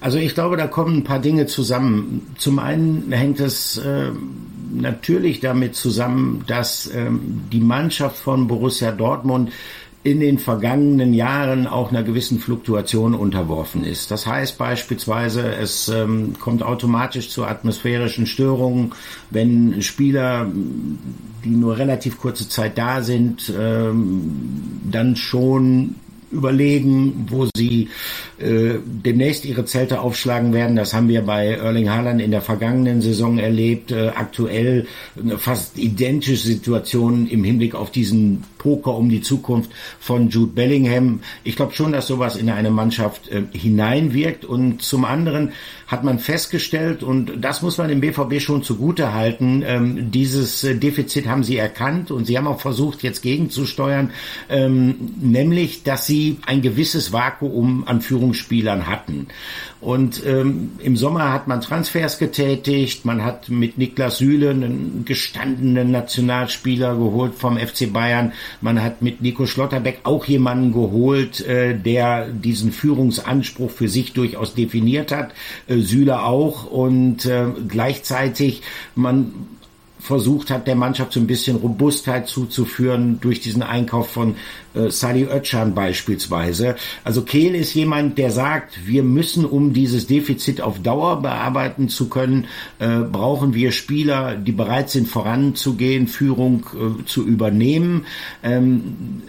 Also 0.00 0.18
ich 0.18 0.34
glaube, 0.34 0.56
da 0.56 0.68
kommen 0.68 0.98
ein 0.98 1.04
paar 1.04 1.18
Dinge 1.18 1.46
zusammen. 1.46 2.34
Zum 2.38 2.60
einen 2.60 3.10
hängt 3.10 3.40
es 3.40 3.78
äh, 3.78 4.10
natürlich 4.72 5.40
damit 5.40 5.74
zusammen, 5.74 6.44
dass 6.46 6.88
ähm, 6.94 7.42
die 7.50 7.60
Mannschaft 7.60 8.16
von 8.16 8.46
Borussia 8.46 8.92
Dortmund 8.92 9.50
in 10.04 10.20
den 10.20 10.38
vergangenen 10.38 11.12
Jahren 11.12 11.66
auch 11.66 11.90
einer 11.90 12.02
gewissen 12.02 12.38
Fluktuation 12.38 13.14
unterworfen 13.14 13.84
ist. 13.84 14.10
Das 14.10 14.26
heißt 14.26 14.56
beispielsweise, 14.56 15.54
es 15.54 15.88
ähm, 15.88 16.34
kommt 16.38 16.62
automatisch 16.62 17.30
zu 17.30 17.44
atmosphärischen 17.44 18.26
Störungen, 18.26 18.92
wenn 19.30 19.82
Spieler, 19.82 20.46
die 21.44 21.50
nur 21.50 21.78
relativ 21.78 22.18
kurze 22.18 22.48
Zeit 22.48 22.78
da 22.78 23.02
sind, 23.02 23.52
ähm, 23.58 24.80
dann 24.90 25.16
schon 25.16 25.96
überlegen, 26.30 27.26
wo 27.30 27.46
sie 27.56 27.88
äh, 28.38 28.74
demnächst 28.84 29.44
ihre 29.44 29.64
Zelte 29.64 30.00
aufschlagen 30.00 30.52
werden. 30.52 30.76
Das 30.76 30.94
haben 30.94 31.08
wir 31.08 31.22
bei 31.22 31.48
Erling 31.54 31.90
Haaland 31.90 32.20
in 32.20 32.30
der 32.30 32.42
vergangenen 32.42 33.00
Saison 33.00 33.38
erlebt. 33.38 33.90
Äh, 33.90 34.08
aktuell 34.14 34.86
eine 35.18 35.38
fast 35.38 35.78
identische 35.78 36.36
Situation 36.36 37.26
im 37.26 37.44
Hinblick 37.44 37.74
auf 37.74 37.90
diesen 37.90 38.44
Poker 38.58 38.94
um 38.94 39.08
die 39.08 39.22
Zukunft 39.22 39.70
von 39.98 40.28
Jude 40.28 40.52
Bellingham. 40.52 41.20
Ich 41.44 41.56
glaube 41.56 41.74
schon, 41.74 41.92
dass 41.92 42.06
sowas 42.06 42.36
in 42.36 42.50
eine 42.50 42.70
Mannschaft 42.70 43.28
äh, 43.28 43.42
hineinwirkt. 43.52 44.44
Und 44.44 44.82
zum 44.82 45.04
anderen 45.04 45.52
hat 45.86 46.04
man 46.04 46.18
festgestellt, 46.18 47.02
und 47.02 47.32
das 47.40 47.62
muss 47.62 47.78
man 47.78 47.88
dem 47.88 48.00
BVB 48.00 48.40
schon 48.40 48.62
zugute 48.62 49.14
halten, 49.14 49.62
ähm, 49.66 50.10
dieses 50.10 50.62
äh, 50.64 50.74
Defizit 50.74 51.26
haben 51.26 51.42
sie 51.42 51.56
erkannt 51.56 52.10
und 52.10 52.26
sie 52.26 52.36
haben 52.36 52.46
auch 52.46 52.60
versucht, 52.60 53.02
jetzt 53.02 53.22
gegenzusteuern, 53.22 54.10
ähm, 54.50 54.96
nämlich, 55.20 55.84
dass 55.84 56.06
sie 56.06 56.17
ein 56.46 56.62
gewisses 56.62 57.12
Vakuum 57.12 57.84
an 57.86 58.00
Führungsspielern 58.00 58.86
hatten. 58.86 59.28
Und 59.80 60.24
ähm, 60.26 60.72
im 60.80 60.96
Sommer 60.96 61.32
hat 61.32 61.46
man 61.46 61.60
Transfers 61.60 62.18
getätigt, 62.18 63.04
man 63.04 63.24
hat 63.24 63.48
mit 63.48 63.78
Niklas 63.78 64.18
Süle 64.18 64.50
einen 64.50 65.04
gestandenen 65.04 65.92
Nationalspieler 65.92 66.96
geholt 66.96 67.34
vom 67.34 67.58
FC 67.58 67.92
Bayern, 67.92 68.32
man 68.60 68.82
hat 68.82 69.02
mit 69.02 69.22
Nico 69.22 69.46
Schlotterbeck 69.46 70.00
auch 70.02 70.24
jemanden 70.24 70.72
geholt, 70.72 71.40
äh, 71.46 71.78
der 71.78 72.28
diesen 72.28 72.72
Führungsanspruch 72.72 73.70
für 73.70 73.88
sich 73.88 74.12
durchaus 74.12 74.54
definiert 74.54 75.12
hat, 75.12 75.32
äh, 75.68 75.78
Süle 75.78 76.24
auch. 76.24 76.66
Und 76.66 77.26
äh, 77.26 77.46
gleichzeitig 77.68 78.62
man 78.96 79.32
versucht 80.00 80.50
hat, 80.50 80.66
der 80.66 80.76
Mannschaft 80.76 81.12
so 81.12 81.20
ein 81.20 81.26
bisschen 81.26 81.56
Robustheit 81.56 82.28
zuzuführen 82.28 83.18
durch 83.20 83.40
diesen 83.40 83.62
Einkauf 83.62 84.10
von 84.10 84.36
äh, 84.74 84.90
Sadi 84.90 85.24
Özcan 85.24 85.74
beispielsweise. 85.74 86.76
Also 87.04 87.22
Kehl 87.22 87.54
ist 87.54 87.74
jemand, 87.74 88.18
der 88.18 88.30
sagt, 88.30 88.86
wir 88.86 89.02
müssen, 89.02 89.44
um 89.44 89.72
dieses 89.72 90.06
Defizit 90.06 90.60
auf 90.60 90.80
Dauer 90.80 91.22
bearbeiten 91.22 91.88
zu 91.88 92.08
können, 92.08 92.46
äh, 92.78 92.98
brauchen 93.00 93.54
wir 93.54 93.72
Spieler, 93.72 94.36
die 94.36 94.52
bereit 94.52 94.90
sind, 94.90 95.08
voranzugehen, 95.08 96.06
Führung 96.06 96.66
äh, 96.74 97.04
zu 97.04 97.24
übernehmen. 97.26 98.06
Ähm, 98.42 99.22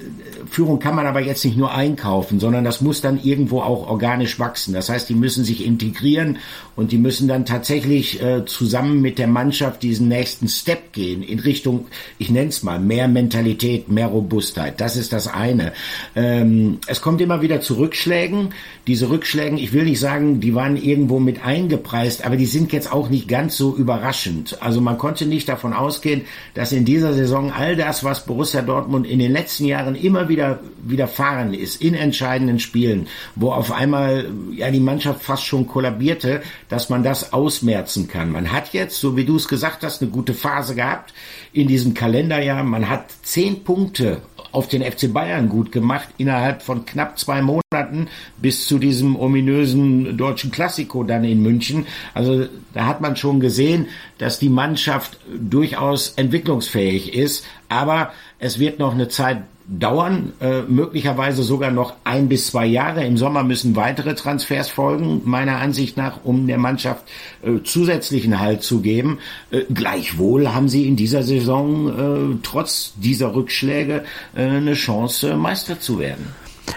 Führung 0.49 0.79
kann 0.79 0.95
man 0.95 1.05
aber 1.05 1.21
jetzt 1.21 1.45
nicht 1.45 1.57
nur 1.57 1.73
einkaufen, 1.73 2.39
sondern 2.39 2.63
das 2.63 2.81
muss 2.81 3.01
dann 3.01 3.21
irgendwo 3.21 3.61
auch 3.61 3.87
organisch 3.87 4.39
wachsen. 4.39 4.73
Das 4.73 4.89
heißt, 4.89 5.09
die 5.09 5.15
müssen 5.15 5.43
sich 5.43 5.65
integrieren 5.65 6.37
und 6.75 6.91
die 6.91 6.97
müssen 6.97 7.27
dann 7.27 7.45
tatsächlich 7.45 8.21
äh, 8.21 8.45
zusammen 8.45 9.01
mit 9.01 9.19
der 9.19 9.27
Mannschaft 9.27 9.83
diesen 9.83 10.07
nächsten 10.07 10.47
Step 10.47 10.93
gehen 10.93 11.23
in 11.23 11.39
Richtung, 11.39 11.87
ich 12.17 12.29
nenne 12.29 12.49
es 12.49 12.63
mal, 12.63 12.79
mehr 12.79 13.07
Mentalität, 13.07 13.89
mehr 13.89 14.07
Robustheit. 14.07 14.79
Das 14.81 14.95
ist 14.95 15.13
das 15.13 15.27
eine. 15.33 15.73
Ähm, 16.15 16.79
es 16.87 17.01
kommt 17.01 17.21
immer 17.21 17.41
wieder 17.41 17.61
zu 17.61 17.77
Rückschlägen. 17.77 18.53
Diese 18.87 19.09
Rückschlägen, 19.09 19.57
ich 19.57 19.73
will 19.73 19.83
nicht 19.83 19.99
sagen, 19.99 20.39
die 20.39 20.55
waren 20.55 20.77
irgendwo 20.77 21.19
mit 21.19 21.45
eingepreist, 21.45 22.25
aber 22.25 22.37
die 22.37 22.45
sind 22.45 22.71
jetzt 22.73 22.91
auch 22.91 23.09
nicht 23.09 23.27
ganz 23.27 23.57
so 23.57 23.75
überraschend. 23.75 24.57
Also 24.61 24.81
man 24.81 24.97
konnte 24.97 25.25
nicht 25.25 25.49
davon 25.49 25.73
ausgehen, 25.73 26.21
dass 26.53 26.71
in 26.71 26.85
dieser 26.85 27.13
Saison 27.13 27.51
all 27.51 27.75
das, 27.75 28.03
was 28.03 28.25
Borussia 28.25 28.61
Dortmund 28.61 29.07
in 29.07 29.19
den 29.19 29.31
letzten 29.31 29.65
Jahren 29.65 29.95
immer 29.95 30.29
wieder 30.29 30.59
widerfahren 30.83 31.53
ist, 31.53 31.81
in 31.81 31.93
entscheidenden 31.93 32.59
Spielen, 32.59 33.07
wo 33.35 33.51
auf 33.51 33.71
einmal 33.71 34.29
ja 34.51 34.71
die 34.71 34.79
Mannschaft 34.79 35.23
fast 35.23 35.45
schon 35.45 35.67
kollabierte, 35.67 36.41
dass 36.67 36.89
man 36.89 37.03
das 37.03 37.33
ausmerzen 37.33 38.07
kann. 38.07 38.31
Man 38.31 38.51
hat 38.51 38.73
jetzt, 38.73 38.99
so 38.99 39.15
wie 39.15 39.25
du 39.25 39.35
es 39.35 39.47
gesagt 39.47 39.83
hast, 39.83 40.01
eine 40.01 40.11
gute 40.11 40.33
Phase 40.33 40.75
gehabt 40.75 41.13
in 41.53 41.67
diesem 41.67 41.93
Kalenderjahr. 41.93 42.63
Man 42.63 42.89
hat 42.89 43.05
zehn 43.23 43.63
Punkte 43.63 44.21
auf 44.51 44.67
den 44.67 44.83
FC 44.83 45.11
Bayern 45.13 45.18
gut 45.49 45.71
gemacht 45.71 46.09
innerhalb 46.17 46.61
von 46.61 46.85
knapp 46.85 47.17
zwei 47.19 47.41
Monaten 47.41 48.07
bis 48.37 48.67
zu 48.67 48.79
diesem 48.79 49.15
ominösen 49.15 50.17
deutschen 50.17 50.51
Klassiko 50.51 51.03
dann 51.03 51.23
in 51.23 51.41
München. 51.41 51.85
Also 52.13 52.47
da 52.73 52.85
hat 52.85 53.01
man 53.01 53.15
schon 53.15 53.39
gesehen, 53.39 53.87
dass 54.17 54.39
die 54.39 54.49
Mannschaft 54.49 55.17
durchaus 55.39 56.09
entwicklungsfähig 56.15 57.13
ist, 57.13 57.45
aber 57.67 58.11
es 58.39 58.59
wird 58.59 58.79
noch 58.79 58.93
eine 58.93 59.07
Zeit 59.07 59.43
dauern, 59.69 60.33
äh, 60.41 60.61
möglicherweise 60.61 61.43
sogar 61.43 61.71
noch 61.71 61.93
ein 62.03 62.27
bis 62.27 62.47
zwei 62.47 62.65
Jahre. 62.65 63.05
Im 63.05 63.17
Sommer 63.17 63.43
müssen 63.43 63.75
weitere 63.75 64.15
Transfers 64.15 64.69
folgen, 64.69 65.21
meiner 65.25 65.57
Ansicht 65.57 65.95
nach, 65.95 66.21
um 66.23 66.47
der 66.47 66.57
Mannschaft 66.57 67.03
äh, 67.43 67.61
zusätzlichen 67.63 68.39
Halt 68.39 68.63
zu 68.63 68.81
geben. 68.81 69.19
Äh, 69.51 69.63
gleichwohl 69.71 70.53
haben 70.53 70.69
sie 70.69 70.87
in 70.87 70.95
dieser 70.95 71.23
Saison 71.23 72.33
äh, 72.33 72.37
trotz 72.41 72.93
dieser 72.95 73.35
Rückschläge 73.35 74.03
äh, 74.35 74.41
eine 74.41 74.73
Chance, 74.73 75.35
Meister 75.35 75.79
zu 75.79 75.99
werden. 75.99 76.27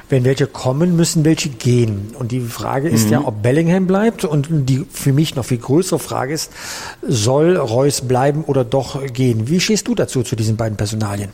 Wenn 0.08 0.24
welche 0.24 0.46
kommen, 0.46 0.96
müssen 0.96 1.24
welche 1.24 1.48
gehen. 1.48 2.14
Und 2.18 2.32
die 2.32 2.40
Frage 2.40 2.88
ist 2.88 3.06
mhm. 3.06 3.12
ja, 3.12 3.24
ob 3.24 3.42
Bellingham 3.42 3.86
bleibt. 3.86 4.24
Und 4.24 4.48
die 4.50 4.84
für 4.90 5.12
mich 5.12 5.34
noch 5.34 5.44
viel 5.44 5.58
größere 5.58 5.98
Frage 5.98 6.34
ist, 6.34 6.52
soll 7.02 7.56
Reus 7.56 8.02
bleiben 8.02 8.44
oder 8.44 8.64
doch 8.64 9.02
gehen? 9.12 9.48
Wie 9.48 9.60
stehst 9.60 9.88
du 9.88 9.94
dazu, 9.94 10.22
zu 10.22 10.36
diesen 10.36 10.56
beiden 10.56 10.76
Personalien? 10.76 11.30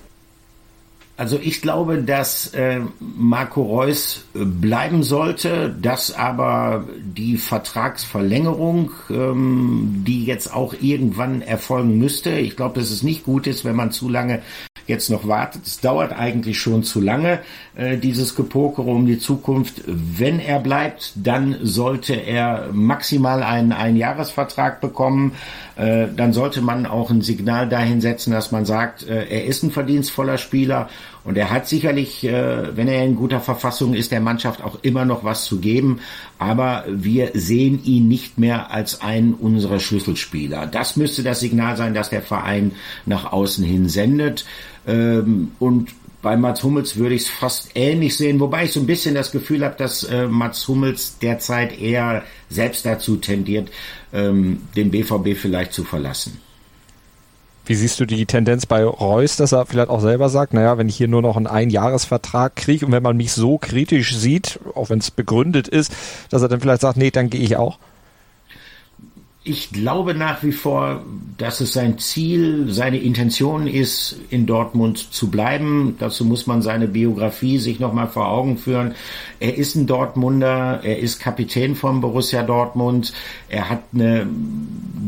Also 1.19 1.37
ich 1.43 1.63
glaube, 1.63 2.01
dass 2.01 2.55
äh, 2.55 2.81
Marco 3.01 3.63
Reus 3.63 4.25
äh, 4.37 4.45
bleiben 4.45 5.03
sollte, 5.03 5.69
dass 5.83 6.15
aber 6.15 6.85
die 7.03 7.37
Vertragsverlängerung, 7.37 8.93
ähm, 9.11 10.05
die 10.07 10.25
jetzt 10.25 10.55
auch 10.55 10.75
irgendwann 10.81 11.43
erfolgen 11.43 11.99
müsste, 11.99 12.31
ich 12.31 12.55
glaube, 12.55 12.79
dass 12.79 12.93
es 12.93 13.03
nicht 13.03 13.25
gut 13.25 13.49
ist, 13.49 13.65
wenn 13.65 13.75
man 13.75 13.91
zu 13.91 14.09
lange 14.09 14.43
jetzt 14.88 15.11
noch 15.11 15.28
wartet. 15.28 15.66
Es 15.66 15.80
dauert 15.80 16.12
eigentlich 16.12 16.59
schon 16.59 16.83
zu 16.83 17.00
lange, 17.00 17.40
äh, 17.76 17.97
dieses 17.97 18.35
Gepokere 18.35 18.90
um 18.90 19.07
die 19.07 19.18
Zukunft. 19.18 19.83
Wenn 19.87 20.40
er 20.40 20.59
bleibt, 20.61 21.12
dann 21.14 21.57
sollte 21.62 22.14
er 22.14 22.71
maximal 22.73 23.42
einen 23.42 23.73
Einjahresvertrag 23.73 24.80
bekommen. 24.80 25.33
Äh, 25.76 26.09
dann 26.16 26.33
sollte 26.33 26.61
man 26.62 26.87
auch 26.87 27.11
ein 27.11 27.23
Signal 27.23 27.68
dahin 27.68 28.00
setzen, 28.00 28.33
dass 28.33 28.50
man 28.50 28.64
sagt, 28.64 29.07
äh, 29.07 29.26
er 29.28 29.45
ist 29.45 29.62
ein 29.62 29.71
verdienstvoller 29.71 30.38
Spieler 30.38 30.88
und 31.28 31.37
er 31.37 31.50
hat 31.50 31.68
sicherlich, 31.68 32.25
äh, 32.25 32.75
wenn 32.75 32.88
er 32.88 33.04
in 33.04 33.14
guter 33.14 33.40
Verfassung 33.40 33.92
ist, 33.92 34.12
der 34.12 34.21
Mannschaft 34.21 34.64
auch 34.64 34.78
immer 34.80 35.04
noch 35.04 35.25
was 35.25 35.45
zu 35.45 35.61
geben. 35.61 36.00
Aber 36.38 36.85
wir 36.88 37.33
sehen 37.35 37.85
ihn 37.85 38.09
nicht 38.09 38.38
mehr 38.38 38.71
als 38.71 39.02
einen 39.02 39.35
unserer 39.35 39.78
Schlüsselspieler. 39.78 40.66
Das 40.66 40.97
müsste 40.97 41.23
das 41.23 41.40
Signal 41.40 41.76
sein, 41.76 41.92
dass 41.92 42.09
der 42.09 42.23
Verein 42.23 42.73
nach 43.04 43.30
außen 43.30 43.62
hin 43.62 43.90
sendet. 43.90 44.47
Ähm, 44.88 45.52
und 45.59 45.90
bei 46.21 46.37
Mats 46.37 46.64
Hummels 46.64 46.97
würde 46.97 47.14
ich 47.14 47.23
es 47.23 47.28
fast 47.28 47.71
ähnlich 47.75 48.16
sehen, 48.16 48.40
wobei 48.40 48.64
ich 48.64 48.73
so 48.73 48.80
ein 48.80 48.87
bisschen 48.87 49.14
das 49.14 49.30
Gefühl 49.30 49.64
habe, 49.64 49.76
dass 49.76 50.02
äh, 50.04 50.26
Mats 50.26 50.66
Hummels 50.66 51.18
derzeit 51.21 51.78
eher 51.78 52.25
selbst 52.49 52.85
dazu 52.85 53.16
tendiert, 53.16 53.71
ähm, 54.12 54.62
den 54.75 54.90
BVB 54.90 55.37
vielleicht 55.37 55.73
zu 55.73 55.85
verlassen. 55.85 56.40
Wie 57.66 57.75
siehst 57.75 58.00
du 58.00 58.07
die 58.07 58.25
Tendenz 58.25 58.64
bei 58.64 58.83
Reus, 58.83 59.37
dass 59.37 59.52
er 59.52 59.66
vielleicht 59.66 59.90
auch 59.90 60.00
selber 60.00 60.30
sagt, 60.30 60.54
naja, 60.54 60.78
wenn 60.78 60.88
ich 60.88 60.97
hier 60.97 61.07
nur 61.07 61.21
noch 61.21 61.37
einen 61.37 61.47
Einjahresvertrag 61.47 62.57
kriege 62.57 62.87
und 62.87 62.92
wenn 62.92 63.02
man 63.02 63.16
mich 63.16 63.33
so 63.33 63.59
kritisch 63.59 64.16
sieht, 64.16 64.59
auch 64.75 64.88
wenn 64.88 65.00
es 65.00 65.11
begründet 65.11 65.68
ist, 65.68 65.92
dass 66.30 66.40
er 66.40 66.49
dann 66.49 66.62
vielleicht 66.62 66.80
sagt, 66.80 66.97
nee, 66.97 67.11
dann 67.11 67.28
gehe 67.28 67.42
ich 67.42 67.57
auch? 67.57 67.78
Ich 69.49 69.71
glaube 69.71 70.14
nach 70.14 70.43
wie 70.43 70.52
vor, 70.52 71.02
dass 71.38 71.61
es 71.61 71.73
sein 71.73 71.99
Ziel, 71.99 72.67
seine 72.69 72.99
Intention 72.99 73.67
ist, 73.67 74.21
in 74.31 74.47
Dortmund 74.47 74.99
zu 74.99 75.31
bleiben. 75.31 75.97
Dazu 75.99 76.25
muss 76.25 76.47
man 76.47 76.62
seine 76.62 76.88
Biografie 76.88 77.59
sich 77.59 77.81
nochmal 77.81 78.09
vor 78.09 78.28
Augen 78.28 78.59
führen. 78.59 78.95
Er 79.40 79.57
ist 79.57 79.75
ein 79.75 79.87
Dortmunder, 79.87 80.81
er 80.83 80.99
ist 80.99 81.21
Kapitän 81.21 81.75
von 81.75 82.00
Borussia 82.00 82.43
Dortmund, 82.43 83.12
er 83.49 83.71
hat 83.71 83.83
eine 83.95 84.26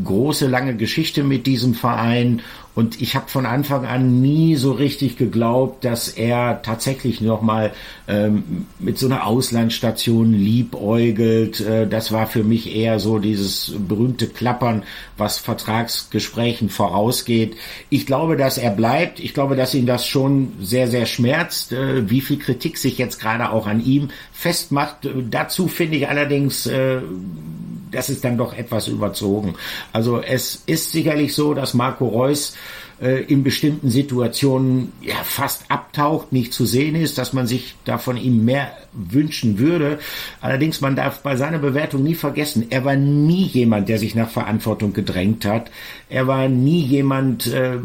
große, 0.04 0.46
lange 0.46 0.76
Geschichte 0.76 1.24
mit 1.24 1.46
diesem 1.46 1.74
Verein 1.74 2.42
und 2.74 3.00
ich 3.02 3.16
habe 3.16 3.28
von 3.28 3.46
Anfang 3.46 3.84
an 3.84 4.22
nie 4.22 4.54
so 4.54 4.70
richtig 4.72 5.16
geglaubt, 5.16 5.84
dass 5.84 6.08
er 6.08 6.62
tatsächlich 6.62 7.20
nochmal 7.20 7.72
ähm, 8.06 8.66
mit 8.78 8.96
so 8.96 9.06
einer 9.06 9.26
Auslandsstation 9.26 10.32
liebäugelt. 10.32 11.60
Äh, 11.60 11.88
das 11.88 12.12
war 12.12 12.28
für 12.28 12.44
mich 12.44 12.74
eher 12.74 13.00
so 13.00 13.18
dieses 13.18 13.74
berühmte 13.76 14.28
Klappern, 14.28 14.84
was 15.16 15.38
Vertragsgesprächen 15.38 16.68
vorausgeht. 16.68 17.56
Ich 17.88 18.06
glaube, 18.06 18.36
dass 18.36 18.56
er 18.56 18.70
bleibt. 18.70 19.18
Ich 19.18 19.34
glaube, 19.34 19.56
dass 19.56 19.74
ihn 19.74 19.86
das 19.86 20.06
schon 20.06 20.52
sehr, 20.60 20.86
sehr 20.86 21.06
schmerzt, 21.06 21.72
äh, 21.72 22.08
wie 22.08 22.20
viel 22.20 22.38
Kritik 22.38 22.78
sich 22.78 22.98
jetzt 22.98 23.20
gerade 23.20 23.50
auch 23.50 23.66
an 23.66 23.84
ihm 23.84 24.10
festmacht. 24.32 25.06
Äh, 25.06 25.24
dazu 25.28 25.66
finde 25.66 25.96
ich 25.96 26.08
allerdings 26.08 26.66
äh, 26.66 27.00
das 27.90 28.10
ist 28.10 28.24
dann 28.24 28.38
doch 28.38 28.52
etwas 28.54 28.88
überzogen. 28.88 29.54
Also 29.92 30.20
es 30.20 30.62
ist 30.66 30.92
sicherlich 30.92 31.34
so, 31.34 31.54
dass 31.54 31.74
Marco 31.74 32.06
Reus 32.06 32.54
äh, 33.00 33.22
in 33.24 33.42
bestimmten 33.42 33.90
Situationen 33.90 34.92
ja 35.00 35.16
fast 35.24 35.70
abtaucht, 35.70 36.32
nicht 36.32 36.52
zu 36.52 36.66
sehen 36.66 36.94
ist, 36.94 37.18
dass 37.18 37.32
man 37.32 37.46
sich 37.46 37.74
da 37.84 37.98
von 37.98 38.16
ihm 38.16 38.44
mehr 38.44 38.72
wünschen 38.92 39.58
würde. 39.58 39.98
Allerdings, 40.40 40.80
man 40.80 40.96
darf 40.96 41.22
bei 41.22 41.36
seiner 41.36 41.58
Bewertung 41.58 42.02
nie 42.02 42.14
vergessen, 42.14 42.66
er 42.70 42.84
war 42.84 42.96
nie 42.96 43.44
jemand, 43.44 43.88
der 43.88 43.98
sich 43.98 44.14
nach 44.14 44.28
Verantwortung 44.28 44.92
gedrängt 44.92 45.44
hat. 45.44 45.70
Er 46.08 46.26
war 46.26 46.48
nie 46.48 46.82
jemand, 46.82 47.46
äh, 47.46 47.78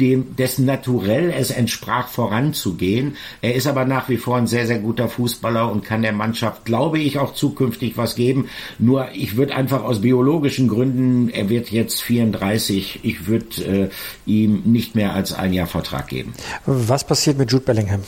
dem, 0.00 0.36
dessen 0.36 0.64
Naturell 0.66 1.32
es 1.36 1.50
entsprach, 1.50 2.08
voranzugehen. 2.08 3.16
Er 3.40 3.54
ist 3.54 3.66
aber 3.66 3.84
nach 3.84 4.08
wie 4.08 4.16
vor 4.16 4.36
ein 4.36 4.46
sehr, 4.46 4.66
sehr 4.66 4.78
guter 4.78 5.08
Fußballer 5.08 5.70
und 5.70 5.84
kann 5.84 6.02
der 6.02 6.12
Mannschaft, 6.12 6.64
glaube 6.64 6.98
ich, 6.98 7.18
auch 7.18 7.34
zukünftig 7.34 7.96
was 7.96 8.14
geben. 8.14 8.48
Nur 8.78 9.08
ich 9.14 9.36
würde 9.36 9.54
einfach 9.54 9.82
aus 9.82 10.00
biologischen 10.00 10.68
Gründen, 10.68 11.28
er 11.28 11.48
wird 11.48 11.70
jetzt 11.70 12.02
34, 12.02 13.00
ich 13.02 13.26
würde 13.26 13.64
äh, 13.64 13.88
ihm 14.26 14.62
nicht 14.64 14.94
mehr 14.94 15.14
als 15.14 15.32
ein 15.32 15.52
Jahr 15.52 15.66
Vertrag 15.66 16.08
geben. 16.08 16.34
Was 16.66 17.06
passiert 17.06 17.38
mit 17.38 17.50
Jude 17.50 17.64
Bellingham? 17.64 18.00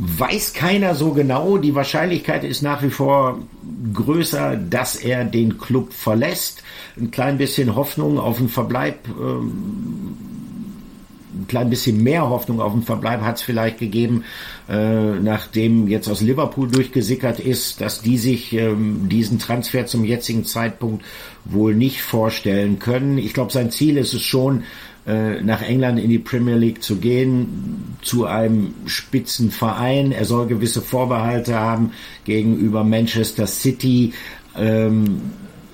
Weiß 0.00 0.54
keiner 0.54 0.94
so 0.94 1.12
genau. 1.12 1.58
Die 1.58 1.74
Wahrscheinlichkeit 1.74 2.42
ist 2.42 2.62
nach 2.62 2.82
wie 2.82 2.90
vor 2.90 3.38
größer, 3.92 4.56
dass 4.56 4.96
er 4.96 5.24
den 5.24 5.58
Club 5.58 5.92
verlässt. 5.92 6.62
Ein 6.98 7.10
klein 7.10 7.36
bisschen 7.36 7.76
Hoffnung 7.76 8.18
auf 8.18 8.38
den 8.38 8.48
Verbleib, 8.48 9.06
ähm, 9.08 10.16
ein 11.34 11.46
klein 11.48 11.70
bisschen 11.70 12.02
mehr 12.02 12.28
Hoffnung 12.28 12.60
auf 12.60 12.72
den 12.72 12.82
Verbleib 12.82 13.20
hat 13.20 13.36
es 13.36 13.42
vielleicht 13.42 13.78
gegeben, 13.78 14.24
äh, 14.68 15.18
nachdem 15.20 15.88
jetzt 15.88 16.08
aus 16.08 16.20
Liverpool 16.20 16.68
durchgesickert 16.68 17.40
ist, 17.40 17.80
dass 17.80 18.02
die 18.02 18.18
sich 18.18 18.52
ähm, 18.52 19.08
diesen 19.08 19.38
Transfer 19.38 19.86
zum 19.86 20.04
jetzigen 20.04 20.44
Zeitpunkt 20.44 21.04
wohl 21.44 21.74
nicht 21.74 22.02
vorstellen 22.02 22.78
können. 22.78 23.18
Ich 23.18 23.34
glaube, 23.34 23.52
sein 23.52 23.70
Ziel 23.70 23.96
ist 23.96 24.14
es 24.14 24.22
schon, 24.22 24.64
äh, 25.06 25.40
nach 25.40 25.62
England 25.62 25.98
in 25.98 26.10
die 26.10 26.18
Premier 26.18 26.56
League 26.56 26.82
zu 26.82 26.96
gehen, 26.96 27.96
zu 28.02 28.26
einem 28.26 28.74
Spitzenverein. 28.86 30.12
Er 30.12 30.24
soll 30.24 30.46
gewisse 30.46 30.82
Vorbehalte 30.82 31.54
haben 31.58 31.92
gegenüber 32.24 32.84
Manchester 32.84 33.46
City. 33.46 34.12
Ähm, 34.56 35.20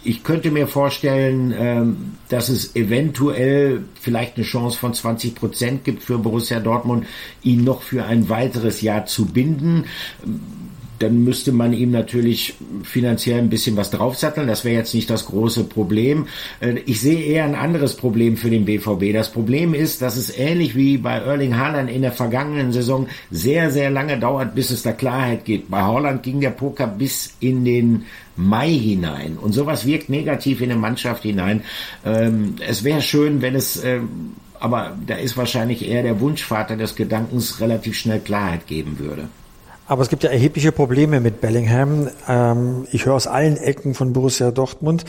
ich 0.07 0.23
könnte 0.23 0.51
mir 0.51 0.69
vorstellen, 0.69 1.53
ähm, 1.57 1.97
dass 2.29 2.49
es 2.49 2.77
eventuell 2.77 3.83
vielleicht 4.01 4.37
eine 4.37 4.45
Chance 4.45 4.79
von 4.79 4.95
20 4.95 5.35
Prozent 5.35 5.85
gibt 5.85 6.03
für 6.03 6.19
Borussia 6.19 6.61
Dortmund, 6.61 7.07
ihn 7.43 7.65
noch 7.65 7.83
für 7.83 8.05
ein 8.05 8.29
weiteres 8.29 8.81
Jahr 8.81 9.07
zu 9.07 9.27
binden 9.27 9.85
dann 10.99 11.25
müsste 11.25 11.53
man 11.53 11.73
ihm 11.73 11.91
natürlich 11.91 12.55
finanziell 12.83 13.39
ein 13.39 13.51
bisschen 13.51 13.77
was 13.77 13.91
draufsatteln. 13.91 14.47
Das 14.47 14.65
wäre 14.65 14.77
jetzt 14.77 14.95
nicht 14.95 15.11
das 15.11 15.27
große 15.27 15.65
Problem. 15.65 16.27
Äh, 16.61 16.79
ich 16.87 17.01
sehe 17.01 17.21
eher 17.21 17.45
ein 17.45 17.55
anderes 17.55 17.97
Problem 17.97 18.37
für 18.37 18.51
den 18.51 18.65
BVB. 18.65 19.13
Das 19.13 19.31
Problem 19.31 19.75
ist, 19.75 20.03
dass 20.03 20.17
es 20.17 20.37
ähnlich 20.37 20.75
wie 20.75 20.99
bei 20.99 21.19
Erling 21.19 21.57
Haaland 21.57 21.91
in 21.91 22.03
der 22.03 22.13
vergangenen 22.13 22.73
Saison 22.73 23.09
sehr, 23.31 23.71
sehr 23.71 23.91
lange 23.91 24.19
dauert, 24.19 24.55
bis 24.55 24.71
es 24.71 24.83
da 24.83 24.93
Klarheit 24.93 25.45
gibt. 25.45 25.71
Bei 25.71 25.83
Haaland 25.83 26.23
ging 26.23 26.41
der 26.41 26.51
Poker 26.51 26.87
bis 26.87 27.35
in 27.41 27.65
den 27.65 28.05
Mai 28.37 28.71
hinein. 28.71 29.39
Und 29.39 29.53
sowas 29.53 29.87
wirkt 29.87 30.09
negativ 30.09 30.61
in 30.61 30.71
eine 30.71 30.81
Mannschaft 30.81 31.23
hinein. 31.23 31.63
Ähm, 32.05 32.57
es 32.67 32.85
wäre 32.85 33.01
schön, 33.03 33.43
wenn 33.43 33.55
es, 33.55 33.83
ähm, 33.83 34.35
aber 34.61 34.97
da 35.07 35.15
ist 35.17 35.37
wahrscheinlich 35.37 35.89
eher 35.89 36.03
der 36.03 36.21
Wunschvater 36.21 36.77
des 36.77 36.97
Gedankens 36.97 37.61
relativ 37.61 37.97
schnell 37.97 38.21
Klarheit 38.21 38.67
geben 38.67 38.99
würde. 38.99 39.29
Aber 39.89 40.03
es 40.03 40.09
gibt 40.09 40.25
ja 40.25 40.31
erhebliche 40.31 40.73
Probleme 40.73 41.21
mit 41.21 41.41
Bellingham. 41.41 42.09
Ähm, 42.29 42.89
ich 42.91 43.07
höre 43.07 43.15
aus 43.15 43.29
allen 43.29 43.57
Ecken 43.57 43.95
von 43.95 44.13
Borussia 44.13 44.51
Dortmund, 44.51 45.05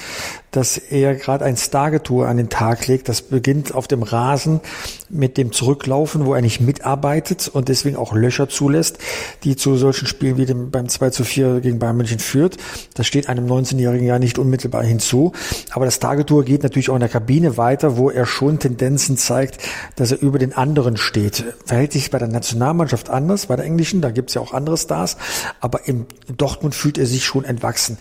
dass 0.51 0.77
er 0.77 1.15
gerade 1.15 1.45
ein 1.45 1.57
Stargetour 1.57 2.27
an 2.27 2.37
den 2.37 2.49
Tag 2.49 2.85
legt. 2.85 3.09
Das 3.09 3.23
beginnt 3.23 3.73
auf 3.73 3.87
dem 3.87 4.03
Rasen 4.03 4.61
mit 5.09 5.37
dem 5.37 5.51
Zurücklaufen, 5.51 6.25
wo 6.25 6.35
er 6.35 6.41
nicht 6.41 6.61
mitarbeitet 6.61 7.47
und 7.47 7.69
deswegen 7.69 7.95
auch 7.95 8.13
Löcher 8.13 8.49
zulässt, 8.49 8.99
die 9.43 9.55
zu 9.55 9.77
solchen 9.77 10.07
Spielen 10.07 10.37
wie 10.37 10.45
dem 10.45 10.69
beim 10.69 10.89
2 10.89 11.09
zu 11.09 11.23
4 11.23 11.61
gegen 11.61 11.79
Bayern 11.79 11.97
München 11.97 12.19
führt. 12.19 12.57
Das 12.93 13.07
steht 13.07 13.29
einem 13.29 13.47
19-Jährigen 13.47 14.05
ja 14.05 14.19
nicht 14.19 14.37
unmittelbar 14.37 14.83
hinzu. 14.83 15.31
Aber 15.71 15.85
das 15.85 15.95
Stargetour 15.95 16.45
geht 16.45 16.61
natürlich 16.61 16.91
auch 16.91 16.95
in 16.95 16.99
der 16.99 17.09
Kabine 17.09 17.57
weiter, 17.57 17.97
wo 17.97 18.11
er 18.11 18.27
schon 18.27 18.59
Tendenzen 18.59 19.17
zeigt, 19.17 19.57
dass 19.95 20.11
er 20.11 20.21
über 20.21 20.37
den 20.37 20.53
anderen 20.53 20.97
steht. 20.97 21.45
Verhält 21.65 21.93
sich 21.93 22.11
bei 22.11 22.19
der 22.19 22.27
Nationalmannschaft 22.27 23.09
anders, 23.09 23.47
bei 23.47 23.55
der 23.55 23.65
englischen, 23.65 24.01
da 24.01 24.11
gibt 24.11 24.29
es 24.29 24.35
ja 24.35 24.41
auch 24.41 24.53
andere 24.53 24.66
andere 24.67 24.77
Stars, 24.77 25.17
aber 25.61 25.87
in 25.87 26.05
Dortmund 26.35 26.75
fühlt 26.75 26.97
er 26.97 27.05
sich 27.05 27.25
schon 27.25 27.45
entwachsen. 27.45 27.97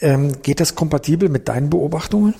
Ähm, 0.00 0.42
geht 0.42 0.60
das 0.60 0.74
kompatibel 0.74 1.28
mit 1.28 1.48
deinen 1.48 1.70
Beobachtungen? 1.70 2.34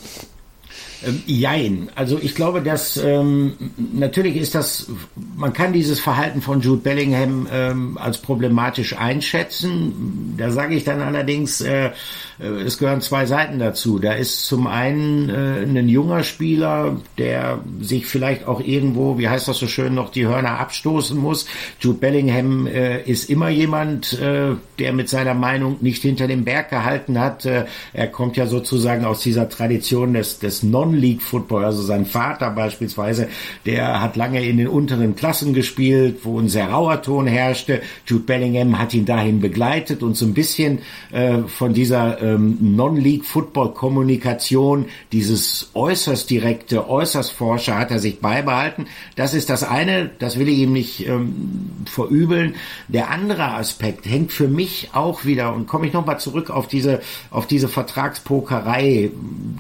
Ähm, 1.07 1.23
jein. 1.27 1.89
Also 1.95 2.19
ich 2.21 2.35
glaube, 2.35 2.61
dass 2.63 2.97
ähm, 2.99 3.55
natürlich 3.93 4.37
ist 4.37 4.55
das, 4.55 4.89
man 5.37 5.53
kann 5.53 5.73
dieses 5.73 6.01
Verhalten 6.01 6.43
von 6.43 6.61
Jude 6.61 6.83
Bellingham 6.83 7.47
ähm, 7.51 7.99
als 7.99 8.19
problematisch 8.19 8.97
einschätzen. 8.97 10.35
Da 10.37 10.51
sage 10.51 10.75
ich 10.75 10.85
dann 10.85 11.01
allerdings, 11.01 11.61
äh, 11.63 11.91
äh, 12.39 12.47
es 12.47 12.79
gehören 12.79 13.01
zwei 13.01 13.25
Seiten 13.27 13.59
dazu. 13.59 13.99
Da 13.99 14.13
ist 14.13 14.45
zum 14.47 14.67
einen 14.67 15.31
äh, 15.31 15.63
ein 15.63 15.89
junger 15.89 16.23
Spieler, 16.23 17.01
der 17.17 17.61
sich 17.81 18.07
vielleicht 18.07 18.47
auch 18.47 18.61
irgendwo, 18.61 19.19
wie 19.19 19.29
heißt 19.29 19.49
das 19.49 19.59
so 19.59 19.67
schön, 19.67 19.95
noch 19.95 20.11
die 20.11 20.27
Hörner 20.27 20.59
abstoßen 20.59 21.19
muss. 21.19 21.47
Jude 21.81 21.99
Bellingham 21.99 22.67
äh, 22.67 23.03
ist 23.03 23.31
immer 23.31 23.49
jemand, 23.49 24.21
äh, 24.21 24.55
der 24.79 24.93
mit 24.93 25.09
seiner 25.09 25.35
Meinung 25.35 25.79
nicht 25.81 26.03
hinter 26.03 26.29
dem 26.29 26.45
Berg 26.45 26.69
gehalten 26.69 27.19
hat. 27.19 27.47
Äh, 27.47 27.65
er 27.95 28.09
kommt 28.09 28.37
ja 28.37 28.47
sozusagen 28.47 29.07
aus 29.07 29.21
dieser 29.21 29.49
Tradition 29.49 30.13
des, 30.13 30.39
des 30.39 30.63
Non 30.63 30.90
Non-League 30.91 31.23
Football. 31.23 31.65
Also 31.65 31.83
sein 31.83 32.07
Vater 32.07 32.51
beispielsweise, 32.51 33.29
der 33.67 34.01
hat 34.01 34.17
lange 34.17 34.45
in 34.45 34.59
den 34.59 34.69
unteren 34.69 35.15
Klassen 35.15 35.55
gespielt, 35.55 36.21
wo 36.25 36.39
ein 36.39 36.49
sehr 36.49 36.71
rauer 36.71 37.03
Ton 37.03 37.27
herrschte. 37.27 37.81
Jude 38.07 38.25
Bellingham 38.25 38.79
hat 38.79 38.95
ihn 38.95 39.05
dahin 39.05 39.41
begleitet 39.41 40.03
und 40.03 40.17
so 40.17 40.27
ein 40.27 40.35
bisschen 40.35 40.81
äh, 41.13 41.39
von 41.47 41.73
dieser 41.75 42.21
ähm, 42.23 42.59
Non-League 42.61 43.25
Football 43.25 43.75
Kommunikation, 43.75 44.87
dieses 45.13 45.71
äußerst 45.75 46.29
direkte, 46.29 46.89
äußerst 46.89 47.33
forscher 47.33 47.79
hat 47.79 47.91
er 47.91 47.99
sich 47.99 48.21
beibehalten. 48.21 48.87
Das 49.17 49.35
ist 49.35 49.51
das 49.51 49.63
eine, 49.63 50.11
das 50.19 50.39
will 50.39 50.49
ich 50.49 50.59
ihm 50.59 50.73
nicht 50.73 51.07
ähm, 51.07 51.71
verübeln. 51.85 52.55
Der 52.89 53.11
andere 53.11 53.55
Aspekt 53.55 54.07
hängt 54.07 54.33
für 54.33 54.49
mich 54.49 54.91
auch 54.93 55.25
wieder, 55.25 55.55
und 55.55 55.67
komme 55.67 55.87
ich 55.87 55.93
nochmal 55.93 56.19
zurück 56.19 56.51
auf 56.51 56.67
diese, 56.67 57.01
auf 57.31 57.47
diese 57.47 57.69
Vertragspokerei, 57.69 59.11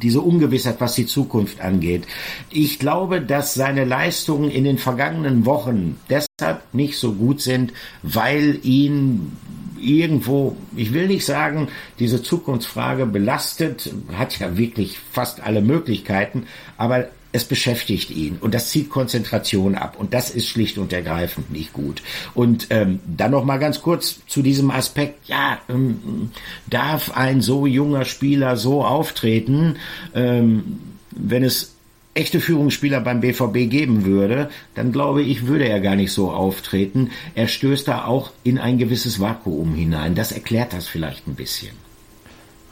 diese 0.03 0.21
Ungewissheit, 0.21 0.81
was 0.81 0.95
die 0.95 1.07
Zukunft 1.07 1.20
Zukunft 1.21 1.61
angeht. 1.61 2.07
Ich 2.49 2.79
glaube, 2.79 3.21
dass 3.21 3.53
seine 3.53 3.85
Leistungen 3.85 4.51
in 4.51 4.65
den 4.65 4.79
vergangenen 4.79 5.45
Wochen 5.45 5.99
deshalb 6.09 6.63
nicht 6.73 6.99
so 6.99 7.13
gut 7.13 7.43
sind, 7.43 7.75
weil 8.03 8.59
ihn 8.63 9.37
irgendwo, 9.79 10.57
ich 10.75 10.95
will 10.95 11.09
nicht 11.09 11.27
sagen, 11.27 11.69
diese 11.99 12.23
Zukunftsfrage 12.23 13.05
belastet, 13.05 13.93
hat 14.15 14.39
ja 14.39 14.57
wirklich 14.57 14.99
fast 15.13 15.43
alle 15.43 15.61
Möglichkeiten, 15.61 16.47
aber 16.79 17.09
es 17.33 17.45
beschäftigt 17.45 18.11
ihn 18.11 18.39
und 18.41 18.55
das 18.55 18.71
zieht 18.71 18.91
Konzentration 18.91 19.75
ab 19.77 19.97
und 19.99 20.15
das 20.15 20.31
ist 20.31 20.49
schlicht 20.49 20.79
und 20.79 20.93
ergreifend 20.93 21.51
nicht 21.51 21.73
gut. 21.73 22.03
Und 22.35 22.69
ähm, 22.71 23.01
dann 23.07 23.31
noch 23.31 23.45
mal 23.45 23.59
ganz 23.59 23.83
kurz 23.83 24.21
zu 24.27 24.43
diesem 24.43 24.71
Aspekt: 24.71 25.29
Ja, 25.29 25.59
ähm, 25.69 26.31
darf 26.69 27.17
ein 27.17 27.41
so 27.41 27.67
junger 27.67 28.05
Spieler 28.05 28.57
so 28.57 28.85
auftreten? 28.85 29.77
Ähm, 30.15 30.90
wenn 31.11 31.45
es 31.45 31.75
echte 32.15 32.41
Führungsspieler 32.41 33.01
beim 33.01 33.21
BVB 33.21 33.71
geben 33.71 34.05
würde, 34.05 34.51
dann 34.75 34.93
glaube 34.93 35.23
ich, 35.23 35.47
würde 35.47 35.69
er 35.69 35.81
gar 35.81 35.97
nicht 35.97 36.13
so 36.13 36.31
auftreten. 36.31 37.11
Er 37.35 37.47
stößt 37.47 37.87
da 37.87 38.05
auch 38.05 38.33
in 38.43 38.59
ein 38.59 38.79
gewisses 38.79 39.21
Vakuum 39.21 39.75
hinein. 39.75 40.15
Das 40.15 40.33
erklärt 40.33 40.73
das 40.73 40.89
vielleicht 40.89 41.29
ein 41.29 41.37
bisschen. 41.37 41.73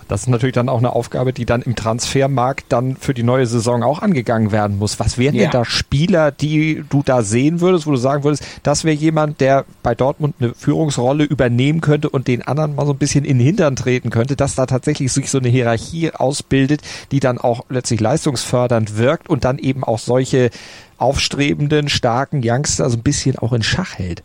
Das 0.08 0.22
ist 0.22 0.28
natürlich 0.28 0.54
dann 0.54 0.68
auch 0.68 0.78
eine 0.78 0.94
Aufgabe, 0.94 1.32
die 1.32 1.44
dann 1.44 1.62
im 1.62 1.76
Transfermarkt 1.76 2.64
dann 2.70 2.96
für 2.96 3.14
die 3.14 3.22
neue 3.22 3.46
Saison 3.46 3.82
auch 3.82 4.00
angegangen 4.00 4.52
werden 4.52 4.78
muss. 4.78 4.98
Was 4.98 5.18
wären 5.18 5.34
ja. 5.34 5.42
denn 5.42 5.50
da 5.50 5.64
Spieler, 5.64 6.32
die 6.32 6.82
du 6.88 7.02
da 7.04 7.22
sehen 7.22 7.60
würdest, 7.60 7.86
wo 7.86 7.90
du 7.90 7.98
sagen 7.98 8.24
würdest, 8.24 8.42
das 8.62 8.84
wäre 8.84 8.96
jemand, 8.96 9.40
der 9.40 9.66
bei 9.82 9.94
Dortmund 9.94 10.36
eine 10.40 10.54
Führungsrolle 10.54 11.24
übernehmen 11.24 11.80
könnte 11.80 12.08
und 12.08 12.26
den 12.26 12.42
anderen 12.42 12.74
mal 12.74 12.86
so 12.86 12.92
ein 12.92 12.98
bisschen 12.98 13.24
in 13.24 13.38
den 13.38 13.46
Hintern 13.46 13.76
treten 13.76 14.10
könnte, 14.10 14.34
dass 14.34 14.54
da 14.54 14.66
tatsächlich 14.66 15.12
sich 15.12 15.30
so 15.30 15.38
eine 15.38 15.48
Hierarchie 15.48 16.12
ausbildet, 16.12 16.80
die 17.12 17.20
dann 17.20 17.38
auch 17.38 17.66
letztlich 17.68 18.00
leistungsfördernd 18.00 18.96
wirkt 18.96 19.28
und 19.28 19.44
dann 19.44 19.58
eben 19.58 19.84
auch 19.84 19.98
solche 19.98 20.50
aufstrebenden, 20.96 21.88
starken 21.88 22.40
Youngster 22.42 22.88
so 22.88 22.96
ein 22.96 23.02
bisschen 23.02 23.38
auch 23.38 23.52
in 23.52 23.62
Schach 23.62 23.98
hält? 23.98 24.22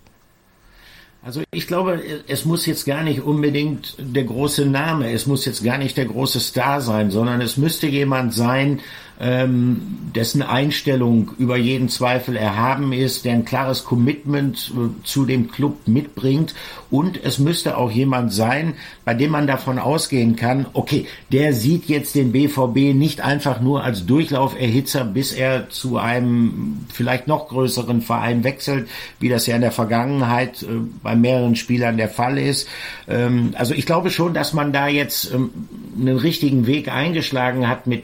Also 1.26 1.42
ich 1.52 1.68
glaube, 1.68 2.02
es 2.28 2.44
muss 2.44 2.66
jetzt 2.66 2.86
gar 2.86 3.02
nicht 3.02 3.22
unbedingt 3.22 3.96
der 3.98 4.26
große 4.26 4.66
Name, 4.66 5.14
es 5.14 5.26
muss 5.26 5.46
jetzt 5.46 5.64
gar 5.64 5.78
nicht 5.78 5.96
der 5.96 6.06
große 6.06 6.42
Star 6.42 6.82
sein, 6.82 7.12
sondern 7.12 7.40
es 7.40 7.56
müsste 7.56 7.88
jemand 7.88 8.34
sein, 8.34 8.82
ähm, 9.24 9.82
dessen 10.14 10.42
Einstellung 10.42 11.32
über 11.38 11.56
jeden 11.56 11.88
Zweifel 11.88 12.36
erhaben 12.36 12.92
ist, 12.92 13.24
der 13.24 13.34
ein 13.34 13.46
klares 13.46 13.86
Commitment 13.86 14.74
äh, 14.76 15.06
zu 15.06 15.26
dem 15.26 15.50
Club 15.50 15.88
mitbringt. 15.88 16.54
Und 16.92 17.24
es 17.24 17.40
müsste 17.40 17.78
auch 17.78 17.90
jemand 17.90 18.34
sein, 18.34 18.76
bei 19.06 19.14
dem 19.14 19.32
man 19.32 19.48
davon 19.48 19.80
ausgehen 19.80 20.36
kann, 20.36 20.66
okay, 20.74 21.08
der 21.32 21.54
sieht 21.54 21.86
jetzt 21.86 22.16
den 22.16 22.34
BVB 22.34 22.94
nicht 22.94 23.22
einfach 23.22 23.62
nur 23.62 23.84
als 23.84 24.06
Durchlauferhitzer, 24.06 25.06
bis 25.06 25.32
er 25.32 25.70
zu 25.70 25.98
einem 25.98 26.86
vielleicht 26.92 27.28
noch 27.28 27.48
größeren 27.48 28.02
Verein 28.02 28.44
wechselt, 28.44 28.90
wie 29.20 29.30
das 29.30 29.48
ja 29.48 29.56
in 29.56 29.62
der 29.62 29.72
Vergangenheit 29.72 30.64
äh, 30.64 30.68
bei 31.02 31.16
mehreren 31.16 31.56
Spielern 31.56 31.96
der 31.96 32.10
Fall 32.10 32.38
ist. 32.38 32.68
Ähm, 33.08 33.54
also 33.58 33.74
ich 33.74 33.86
glaube 33.86 34.10
schon, 34.10 34.34
dass 34.34 34.54
man 34.54 34.74
da 34.74 34.88
jetzt 34.90 35.34
ähm, 35.34 35.50
einen 35.98 36.18
richtigen 36.18 36.68
Weg 36.68 36.90
eingeschlagen 36.90 37.70
hat 37.70 37.88
mit 37.88 38.04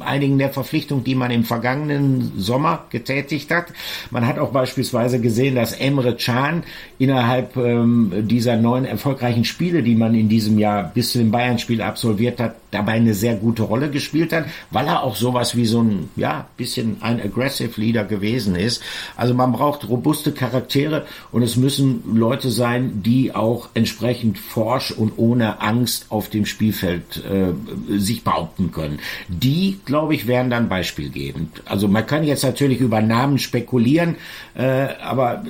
einigen 0.00 0.38
der 0.38 0.50
Verpflichtungen, 0.50 1.04
die 1.04 1.14
man 1.14 1.30
im 1.30 1.44
vergangenen 1.44 2.32
Sommer 2.36 2.86
getätigt 2.90 3.50
hat. 3.50 3.66
Man 4.10 4.26
hat 4.26 4.38
auch 4.38 4.52
beispielsweise 4.52 5.20
gesehen, 5.20 5.54
dass 5.54 5.72
Emre 5.72 6.16
Can 6.16 6.62
innerhalb 6.98 7.56
ähm, 7.56 8.12
dieser 8.28 8.56
neun 8.56 8.84
erfolgreichen 8.84 9.44
Spiele, 9.44 9.82
die 9.82 9.94
man 9.94 10.14
in 10.14 10.28
diesem 10.28 10.58
Jahr 10.58 10.90
bis 10.94 11.12
zu 11.12 11.18
dem 11.18 11.30
Bayern-Spiel 11.30 11.82
absolviert 11.82 12.40
hat, 12.40 12.56
dabei 12.72 12.92
eine 12.92 13.14
sehr 13.14 13.36
gute 13.36 13.62
Rolle 13.62 13.90
gespielt 13.90 14.32
hat, 14.32 14.46
weil 14.70 14.86
er 14.86 15.04
auch 15.04 15.14
sowas 15.14 15.54
wie 15.54 15.66
so 15.66 15.82
ein, 15.82 16.08
ja, 16.16 16.46
bisschen 16.56 16.96
ein 17.00 17.20
aggressive 17.20 17.80
Leader 17.80 18.04
gewesen 18.04 18.56
ist. 18.56 18.82
Also 19.16 19.34
man 19.34 19.52
braucht 19.52 19.88
robuste 19.88 20.32
Charaktere 20.32 21.06
und 21.30 21.42
es 21.42 21.56
müssen 21.56 22.02
Leute 22.16 22.50
sein, 22.50 23.02
die 23.02 23.34
auch 23.34 23.68
entsprechend 23.74 24.38
forsch 24.38 24.90
und 24.90 25.12
ohne 25.18 25.60
Angst 25.60 26.06
auf 26.08 26.30
dem 26.30 26.46
Spielfeld 26.46 27.22
äh, 27.24 27.98
sich 27.98 28.24
behaupten 28.24 28.72
können. 28.72 28.98
Die, 29.28 29.78
glaube 29.84 30.14
ich, 30.14 30.26
wären 30.26 30.48
dann 30.48 30.68
beispielgebend. 30.68 31.62
Also 31.66 31.88
man 31.88 32.06
kann 32.06 32.24
jetzt 32.24 32.42
natürlich 32.42 32.80
über 32.80 33.02
Namen 33.02 33.38
spekulieren, 33.38 34.16
äh, 34.54 34.88
aber 35.02 35.44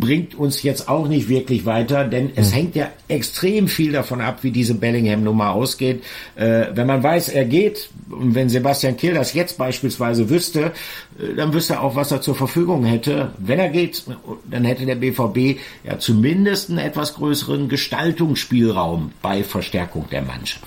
bringt 0.00 0.34
uns 0.34 0.62
jetzt 0.64 0.88
auch 0.88 1.06
nicht 1.06 1.28
wirklich 1.28 1.66
weiter, 1.66 2.04
denn 2.04 2.30
es 2.34 2.50
mhm. 2.50 2.54
hängt 2.54 2.76
ja 2.76 2.88
extrem 3.06 3.68
viel 3.68 3.92
davon 3.92 4.20
ab, 4.20 4.38
wie 4.42 4.50
diese 4.50 4.74
Bellingham-Nummer 4.74 5.52
ausgeht. 5.52 6.02
Äh, 6.34 6.66
wenn 6.74 6.86
man 6.86 7.02
weiß, 7.02 7.28
er 7.28 7.44
geht, 7.44 7.90
und 8.10 8.34
wenn 8.34 8.48
Sebastian 8.48 8.96
Kiel 8.96 9.14
das 9.14 9.34
jetzt 9.34 9.58
beispielsweise 9.58 10.30
wüsste, 10.30 10.72
äh, 11.18 11.34
dann 11.36 11.52
wüsste 11.52 11.74
er 11.74 11.82
auch, 11.82 11.94
was 11.94 12.10
er 12.10 12.20
zur 12.20 12.34
Verfügung 12.34 12.84
hätte. 12.84 13.32
Wenn 13.38 13.58
er 13.58 13.68
geht, 13.68 14.04
dann 14.50 14.64
hätte 14.64 14.86
der 14.86 14.94
BVB 14.94 15.60
ja 15.84 15.98
zumindest 15.98 16.70
einen 16.70 16.78
etwas 16.78 17.14
größeren 17.14 17.68
Gestaltungsspielraum 17.68 19.12
bei 19.20 19.44
Verstärkung 19.44 20.06
der 20.10 20.22
Mannschaft. 20.22 20.66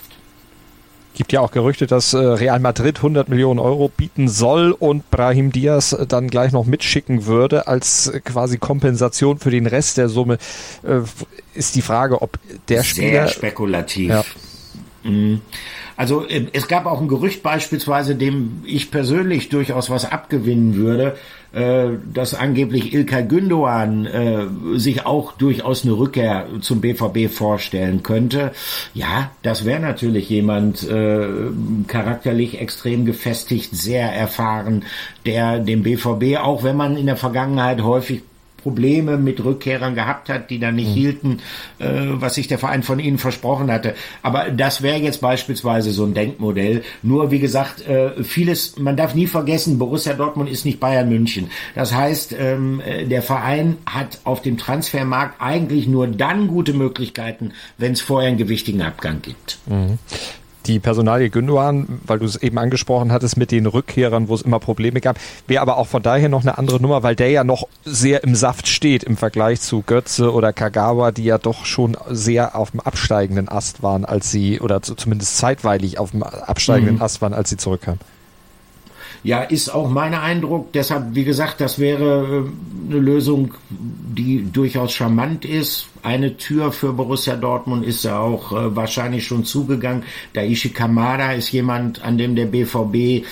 Gibt 1.16 1.32
ja 1.32 1.40
auch 1.40 1.52
Gerüchte, 1.52 1.88
dass 1.88 2.14
äh, 2.14 2.18
Real 2.18 2.60
Madrid 2.60 2.98
100 2.98 3.30
Millionen 3.30 3.60
Euro 3.60 3.88
bieten 3.88 4.28
soll 4.28 4.72
und 4.72 5.10
Brahim 5.10 5.52
Diaz 5.52 5.94
äh, 5.94 6.06
dann 6.06 6.28
gleich 6.28 6.52
noch 6.52 6.66
mitschicken 6.66 7.26
würde 7.26 7.68
als 7.68 8.12
quasi 8.26 8.58
Kompensation 8.58 9.40
für 9.40 9.50
den 9.50 9.66
Rest 9.66 9.98
der 9.98 10.10
Summe. 10.10 10.38
Ist 11.54 11.76
die 11.76 11.82
Frage, 11.82 12.22
ob 12.22 12.38
der 12.68 12.84
Spieler... 12.84 13.10
Sehr 13.10 13.28
spekulativ. 13.30 14.10
Ja. 14.10 14.24
Mhm. 15.06 15.42
Also 15.96 16.28
ähm, 16.28 16.48
es 16.52 16.68
gab 16.68 16.86
auch 16.86 17.00
ein 17.00 17.08
Gerücht 17.08 17.44
beispielsweise, 17.44 18.16
dem 18.16 18.64
ich 18.66 18.92
persönlich 18.92 19.50
durchaus 19.50 19.90
was 19.90 20.12
abgewinnen 20.12 20.76
würde, 20.76 21.16
äh, 21.54 21.90
dass 22.12 22.34
angeblich 22.34 22.94
Ilkay 22.94 23.24
Gündoğan 23.24 24.06
äh, 24.06 24.78
sich 24.78 25.06
auch 25.06 25.34
durchaus 25.34 25.84
eine 25.84 25.94
Rückkehr 25.94 26.48
zum 26.62 26.82
BVB 26.82 27.32
vorstellen 27.32 28.04
könnte. 28.04 28.52
Ja, 28.94 29.32
das 29.44 29.64
wäre 29.64 29.80
natürlich 29.80 30.28
jemand 30.30 30.84
äh, 30.84 31.28
charakterlich 31.88 32.60
extrem 32.60 33.06
gefestigt, 33.06 33.76
sehr 33.76 34.12
erfahren, 34.12 34.84
der 35.26 35.60
dem 35.60 35.84
BVB, 35.84 36.40
auch 36.40 36.64
wenn 36.64 36.76
man 36.76 36.98
in 36.98 37.06
der 37.06 37.18
Vergangenheit 37.18 37.82
häufig 37.82 38.24
Probleme 38.66 39.18
mit 39.18 39.46
Rückkehrern 39.46 39.94
gehabt 39.94 40.28
hat, 40.28 40.50
die 40.50 40.58
dann 40.58 40.74
nicht 40.74 40.90
mhm. 40.90 40.94
hielten, 40.94 41.38
äh, 41.78 41.86
was 42.14 42.34
sich 42.34 42.48
der 42.48 42.58
Verein 42.58 42.82
von 42.82 42.98
ihnen 42.98 43.20
versprochen 43.20 43.72
hatte. 43.72 43.94
Aber 44.24 44.50
das 44.50 44.82
wäre 44.82 44.98
jetzt 44.98 45.22
beispielsweise 45.22 45.92
so 45.92 46.04
ein 46.04 46.16
Denkmodell. 46.16 46.82
Nur 47.04 47.30
wie 47.30 47.38
gesagt, 47.38 47.88
äh, 47.88 48.24
vieles, 48.24 48.80
man 48.80 48.98
darf 48.98 49.14
nie 49.14 49.28
vergessen, 49.28 49.78
Borussia 49.78 50.14
Dortmund 50.14 50.50
ist 50.50 50.66
nicht 50.66 50.80
Bayern 50.80 51.10
München. 51.10 51.52
Das 51.76 51.94
heißt, 51.94 52.36
ähm, 52.40 52.82
äh, 52.84 53.06
der 53.06 53.22
Verein 53.22 53.78
hat 53.86 54.22
auf 54.24 54.42
dem 54.42 54.58
Transfermarkt 54.58 55.40
eigentlich 55.40 55.86
nur 55.86 56.08
dann 56.08 56.48
gute 56.48 56.74
Möglichkeiten, 56.74 57.52
wenn 57.78 57.92
es 57.92 58.02
vorher 58.02 58.30
einen 58.30 58.40
gewichtigen 58.40 58.82
Abgang 58.82 59.22
gibt. 59.22 59.60
Mhm 59.68 60.00
die 60.68 60.80
Personalie 60.80 61.30
Gündogan, 61.30 62.00
weil 62.06 62.20
du 62.20 62.26
es 62.26 62.36
eben 62.36 62.58
angesprochen 62.58 63.12
hattest 63.12 63.38
mit 63.38 63.52
den 63.52 63.66
Rückkehrern, 63.66 64.28
wo 64.28 64.36
es 64.36 64.42
immer 64.42 64.60
Probleme 64.60 65.02
gab, 65.02 65.18
wäre 65.48 65.62
aber 65.62 65.78
auch 65.78 65.88
von 65.88 66.02
daher 66.02 66.30
noch 66.30 66.42
eine 66.42 66.58
andere 66.58 66.82
Nummer, 66.82 67.04
weil 67.04 67.16
der 67.16 67.30
ja 67.30 67.44
noch 67.44 67.68
sehr 67.84 68.24
im 68.24 68.36
Saft 68.36 68.68
steht 68.68 69.04
im 69.04 69.18
Vergleich 69.18 69.62
zu 69.62 69.84
Götze 69.86 70.34
oder 70.34 70.54
Kagawa, 70.54 71.12
die 71.12 71.26
ja 71.26 71.38
doch 71.38 71.66
schon 71.66 71.98
sehr 72.10 72.56
auf 72.56 72.72
dem 72.72 72.80
absteigenden 72.80 73.50
Ast 73.50 73.84
waren, 73.84 74.06
als 74.06 74.32
sie, 74.32 74.60
oder 74.60 74.82
zumindest 74.82 75.38
zeitweilig 75.38 76.00
auf 76.00 76.12
dem 76.12 76.24
absteigenden 76.24 76.96
mhm. 76.96 77.02
Ast 77.02 77.22
waren, 77.22 77.34
als 77.34 77.50
sie 77.50 77.58
zurückkamen. 77.58 78.00
Ja, 79.24 79.42
ist 79.42 79.70
auch 79.70 79.90
mein 79.90 80.14
Eindruck. 80.14 80.72
Deshalb, 80.74 81.16
wie 81.16 81.24
gesagt, 81.24 81.62
das 81.62 81.80
wäre 81.80 82.46
äh, 82.46 82.92
eine 82.92 83.00
Lösung, 83.00 83.54
die 83.70 84.48
durchaus 84.52 84.94
charmant 84.94 85.46
ist. 85.46 85.88
Eine 86.04 86.38
Tür 86.38 86.72
für 86.72 86.94
Borussia 86.94 87.36
Dortmund 87.36 87.86
ist 87.86 88.04
ja 88.04 88.20
auch 88.20 88.52
äh, 88.52 88.76
wahrscheinlich 88.76 89.26
schon 89.26 89.44
zugegangen. 89.44 90.04
Daishi 90.34 90.70
Kamada 90.70 91.34
ist 91.34 91.52
jemand, 91.52 92.04
an 92.04 92.18
dem 92.18 92.36
der 92.36 92.46
BVB 92.46 93.26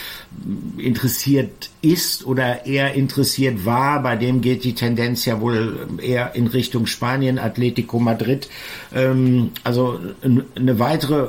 interessiert 0.77 1.69
ist 1.81 2.25
oder 2.25 2.65
eher 2.65 2.93
interessiert 2.93 3.65
war. 3.65 4.01
Bei 4.01 4.15
dem 4.15 4.41
geht 4.41 4.63
die 4.63 4.73
Tendenz 4.73 5.25
ja 5.25 5.39
wohl 5.39 5.87
eher 6.01 6.35
in 6.35 6.47
Richtung 6.47 6.85
Spanien, 6.85 7.37
Atletico 7.39 7.99
Madrid. 7.99 8.49
Ähm, 8.93 9.51
also 9.63 9.99
eine 10.23 10.79
weitere 10.79 11.27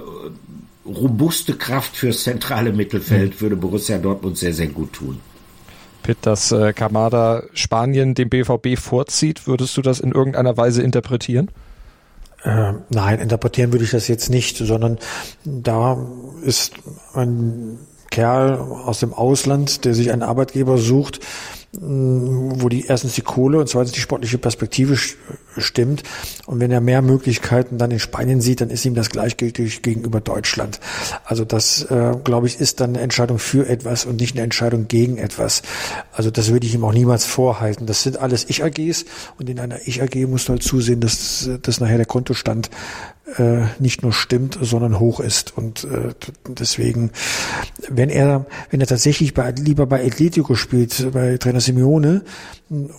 robuste 0.87 1.55
Kraft 1.55 1.97
fürs 1.97 2.23
zentrale 2.23 2.73
Mittelfeld 2.73 3.40
würde 3.40 3.57
Borussia 3.57 3.99
Dortmund 3.99 4.37
sehr, 4.38 4.53
sehr 4.53 4.68
gut 4.68 4.92
tun. 4.92 5.20
Pitt, 6.03 6.18
dass 6.23 6.53
äh, 6.53 6.73
Kamada 6.75 7.44
Spanien 7.55 8.14
dem 8.14 8.29
BVB 8.29 8.79
vorzieht, 8.79 9.47
würdest 9.47 9.77
du 9.77 9.83
das 9.83 10.01
in 10.01 10.12
irgendeiner 10.12 10.57
Weise 10.57 10.83
interpretieren? 10.83 11.51
Äh, 12.42 12.75
nein, 12.90 13.20
interpretieren 13.20 13.73
würde 13.73 13.85
ich 13.85 13.90
das 13.90 14.07
jetzt 14.07 14.29
nicht, 14.29 14.59
sondern 14.59 14.99
da 15.44 16.07
ist 16.42 16.75
ein 17.14 17.79
Kerl 18.11 18.59
aus 18.59 19.01
dem 19.01 19.14
Ausland, 19.14 19.87
der 19.87 19.94
sich 19.94 20.12
einen 20.12 20.23
Arbeitgeber 20.23 20.77
sucht, 20.77 21.20
wo 21.80 22.68
die 22.68 22.87
erstens 22.87 23.14
die 23.14 23.22
Kohle 23.22 23.58
und 23.58 23.68
zweitens 23.68 23.92
die 23.92 24.00
sportliche 24.00 24.38
Perspektive 24.38 24.96
stimmt. 25.56 26.02
Und 26.46 26.60
wenn 26.60 26.70
er 26.70 26.80
mehr 26.80 27.02
Möglichkeiten 27.02 27.78
dann 27.78 27.90
in 27.90 27.98
Spanien 27.98 28.40
sieht, 28.40 28.60
dann 28.60 28.70
ist 28.70 28.84
ihm 28.84 28.94
das 28.94 29.10
gleichgültig 29.10 29.82
gegenüber 29.82 30.20
Deutschland. 30.20 30.80
Also 31.24 31.44
das, 31.44 31.82
äh, 31.90 32.14
glaube 32.22 32.46
ich, 32.46 32.60
ist 32.60 32.80
dann 32.80 32.90
eine 32.90 33.00
Entscheidung 33.00 33.38
für 33.38 33.68
etwas 33.68 34.04
und 34.04 34.20
nicht 34.20 34.34
eine 34.34 34.44
Entscheidung 34.44 34.88
gegen 34.88 35.18
etwas. 35.18 35.62
Also 36.12 36.30
das 36.30 36.52
würde 36.52 36.66
ich 36.66 36.74
ihm 36.74 36.84
auch 36.84 36.92
niemals 36.92 37.24
vorhalten. 37.24 37.87
Das 37.87 38.02
sind 38.02 38.18
alles 38.18 38.48
Ich-AGs 38.48 39.04
und 39.38 39.48
in 39.50 39.58
einer 39.58 39.87
Ich-AG 39.87 40.26
musst 40.26 40.48
du 40.48 40.52
halt 40.52 40.62
zusehen, 40.62 41.00
dass, 41.00 41.48
dass 41.62 41.80
nachher 41.80 41.96
der 41.96 42.06
Kontostand 42.06 42.70
äh, 43.38 43.62
nicht 43.78 44.02
nur 44.02 44.12
stimmt, 44.12 44.58
sondern 44.60 45.00
hoch 45.00 45.20
ist. 45.20 45.56
Und 45.56 45.84
äh, 45.84 46.12
deswegen, 46.46 47.10
wenn 47.88 48.10
er, 48.10 48.46
wenn 48.70 48.80
er 48.80 48.87
tatsächlich 48.87 49.34
bei, 49.34 49.50
lieber 49.52 49.87
bei 49.87 50.04
Atletico 50.04 50.54
spielt, 50.54 51.12
bei 51.12 51.38
Trainer 51.38 51.60
Simeone, 51.64 52.22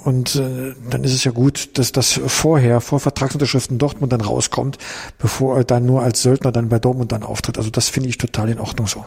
und 0.03 0.35
äh, 0.35 0.73
dann 0.89 1.03
ist 1.03 1.13
es 1.13 1.23
ja 1.23 1.31
gut, 1.31 1.77
dass 1.77 1.91
das 1.91 2.19
vorher, 2.27 2.81
vor 2.81 2.99
Vertragsunterschriften 2.99 3.77
Dortmund 3.77 4.13
dann 4.13 4.21
rauskommt, 4.21 4.77
bevor 5.17 5.57
er 5.57 5.63
dann 5.63 5.85
nur 5.85 6.01
als 6.01 6.21
Söldner 6.21 6.51
dann 6.51 6.69
bei 6.69 6.79
Dortmund 6.79 7.11
dann 7.11 7.23
auftritt. 7.23 7.57
Also 7.57 7.71
das 7.71 7.89
finde 7.89 8.09
ich 8.09 8.17
total 8.17 8.49
in 8.49 8.59
Ordnung 8.59 8.87
so. 8.87 9.05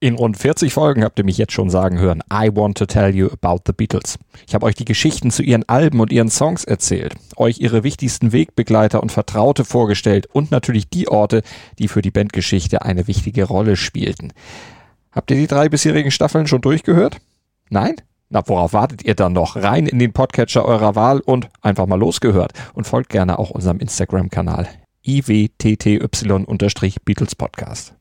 In 0.00 0.16
rund 0.16 0.36
40 0.36 0.72
Folgen 0.72 1.04
habt 1.04 1.20
ihr 1.20 1.24
mich 1.24 1.38
jetzt 1.38 1.52
schon 1.52 1.70
sagen 1.70 2.00
hören, 2.00 2.24
I 2.32 2.50
want 2.52 2.76
to 2.78 2.86
tell 2.86 3.14
you 3.14 3.28
about 3.28 3.60
the 3.66 3.72
Beatles. 3.72 4.18
Ich 4.48 4.54
habe 4.54 4.66
euch 4.66 4.74
die 4.74 4.84
Geschichten 4.84 5.30
zu 5.30 5.44
ihren 5.44 5.68
Alben 5.68 6.00
und 6.00 6.10
ihren 6.10 6.28
Songs 6.28 6.64
erzählt, 6.64 7.14
euch 7.36 7.60
ihre 7.60 7.84
wichtigsten 7.84 8.32
Wegbegleiter 8.32 9.00
und 9.00 9.12
Vertraute 9.12 9.64
vorgestellt 9.64 10.26
und 10.32 10.50
natürlich 10.50 10.88
die 10.88 11.06
Orte, 11.06 11.42
die 11.78 11.86
für 11.86 12.02
die 12.02 12.10
Bandgeschichte 12.10 12.82
eine 12.82 13.06
wichtige 13.06 13.44
Rolle 13.44 13.76
spielten. 13.76 14.32
Habt 15.12 15.30
ihr 15.30 15.36
die 15.36 15.46
drei 15.46 15.68
bisherigen 15.68 16.10
Staffeln 16.10 16.48
schon 16.48 16.62
durchgehört? 16.62 17.20
Nein? 17.72 17.96
Na, 18.28 18.46
worauf 18.46 18.74
wartet 18.74 19.02
ihr 19.02 19.14
dann 19.14 19.32
noch? 19.32 19.56
Rein 19.56 19.86
in 19.86 19.98
den 19.98 20.12
Podcatcher 20.12 20.66
eurer 20.66 20.94
Wahl 20.94 21.20
und 21.20 21.48
einfach 21.62 21.86
mal 21.86 21.98
losgehört. 21.98 22.52
Und 22.74 22.86
folgt 22.86 23.08
gerne 23.08 23.38
auch 23.38 23.48
unserem 23.48 23.78
Instagram-Kanal 23.78 24.68
iwtty-Beatles 25.06 27.34
Podcast. 27.34 27.94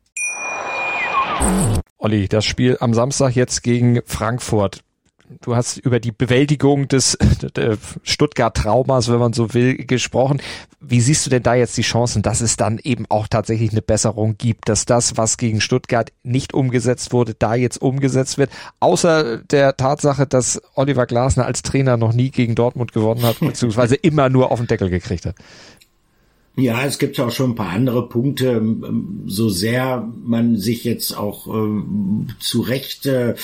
Olli, 1.97 2.27
das 2.27 2.43
Spiel 2.43 2.75
am 2.81 2.93
Samstag 2.93 3.37
jetzt 3.37 3.63
gegen 3.63 4.01
Frankfurt. 4.05 4.83
Du 5.39 5.55
hast 5.55 5.77
über 5.77 5.99
die 5.99 6.11
Bewältigung 6.11 6.87
des 6.87 7.17
Stuttgart-Traumas, 8.03 9.09
wenn 9.09 9.19
man 9.19 9.33
so 9.33 9.53
will, 9.53 9.77
gesprochen. 9.77 10.41
Wie 10.81 10.99
siehst 10.99 11.25
du 11.25 11.29
denn 11.29 11.43
da 11.43 11.55
jetzt 11.55 11.77
die 11.77 11.83
Chancen, 11.83 12.21
dass 12.21 12.41
es 12.41 12.57
dann 12.57 12.79
eben 12.83 13.05
auch 13.09 13.27
tatsächlich 13.27 13.71
eine 13.71 13.81
Besserung 13.81 14.35
gibt, 14.37 14.67
dass 14.67 14.85
das, 14.85 15.15
was 15.17 15.37
gegen 15.37 15.61
Stuttgart 15.61 16.11
nicht 16.23 16.53
umgesetzt 16.53 17.13
wurde, 17.13 17.33
da 17.33 17.55
jetzt 17.55 17.81
umgesetzt 17.81 18.37
wird? 18.37 18.49
Außer 18.79 19.37
der 19.37 19.77
Tatsache, 19.77 20.27
dass 20.27 20.61
Oliver 20.75 21.05
Glasner 21.05 21.45
als 21.45 21.61
Trainer 21.61 21.97
noch 21.97 22.13
nie 22.13 22.31
gegen 22.31 22.55
Dortmund 22.55 22.91
gewonnen 22.91 23.23
hat, 23.23 23.39
beziehungsweise 23.41 23.95
immer 23.95 24.29
nur 24.29 24.51
auf 24.51 24.59
den 24.59 24.67
Deckel 24.67 24.89
gekriegt 24.89 25.25
hat. 25.25 25.35
Ja, 26.57 26.85
es 26.85 26.99
gibt 26.99 27.17
auch 27.17 27.31
schon 27.31 27.51
ein 27.51 27.55
paar 27.55 27.69
andere 27.69 28.09
Punkte. 28.09 28.47
Ähm, 28.47 29.23
so 29.25 29.47
sehr 29.47 30.05
man 30.21 30.57
sich 30.57 30.83
jetzt 30.83 31.17
auch 31.17 31.47
ähm, 31.47 32.27
zu 32.39 32.59
Recht 32.59 33.05
äh, 33.05 33.35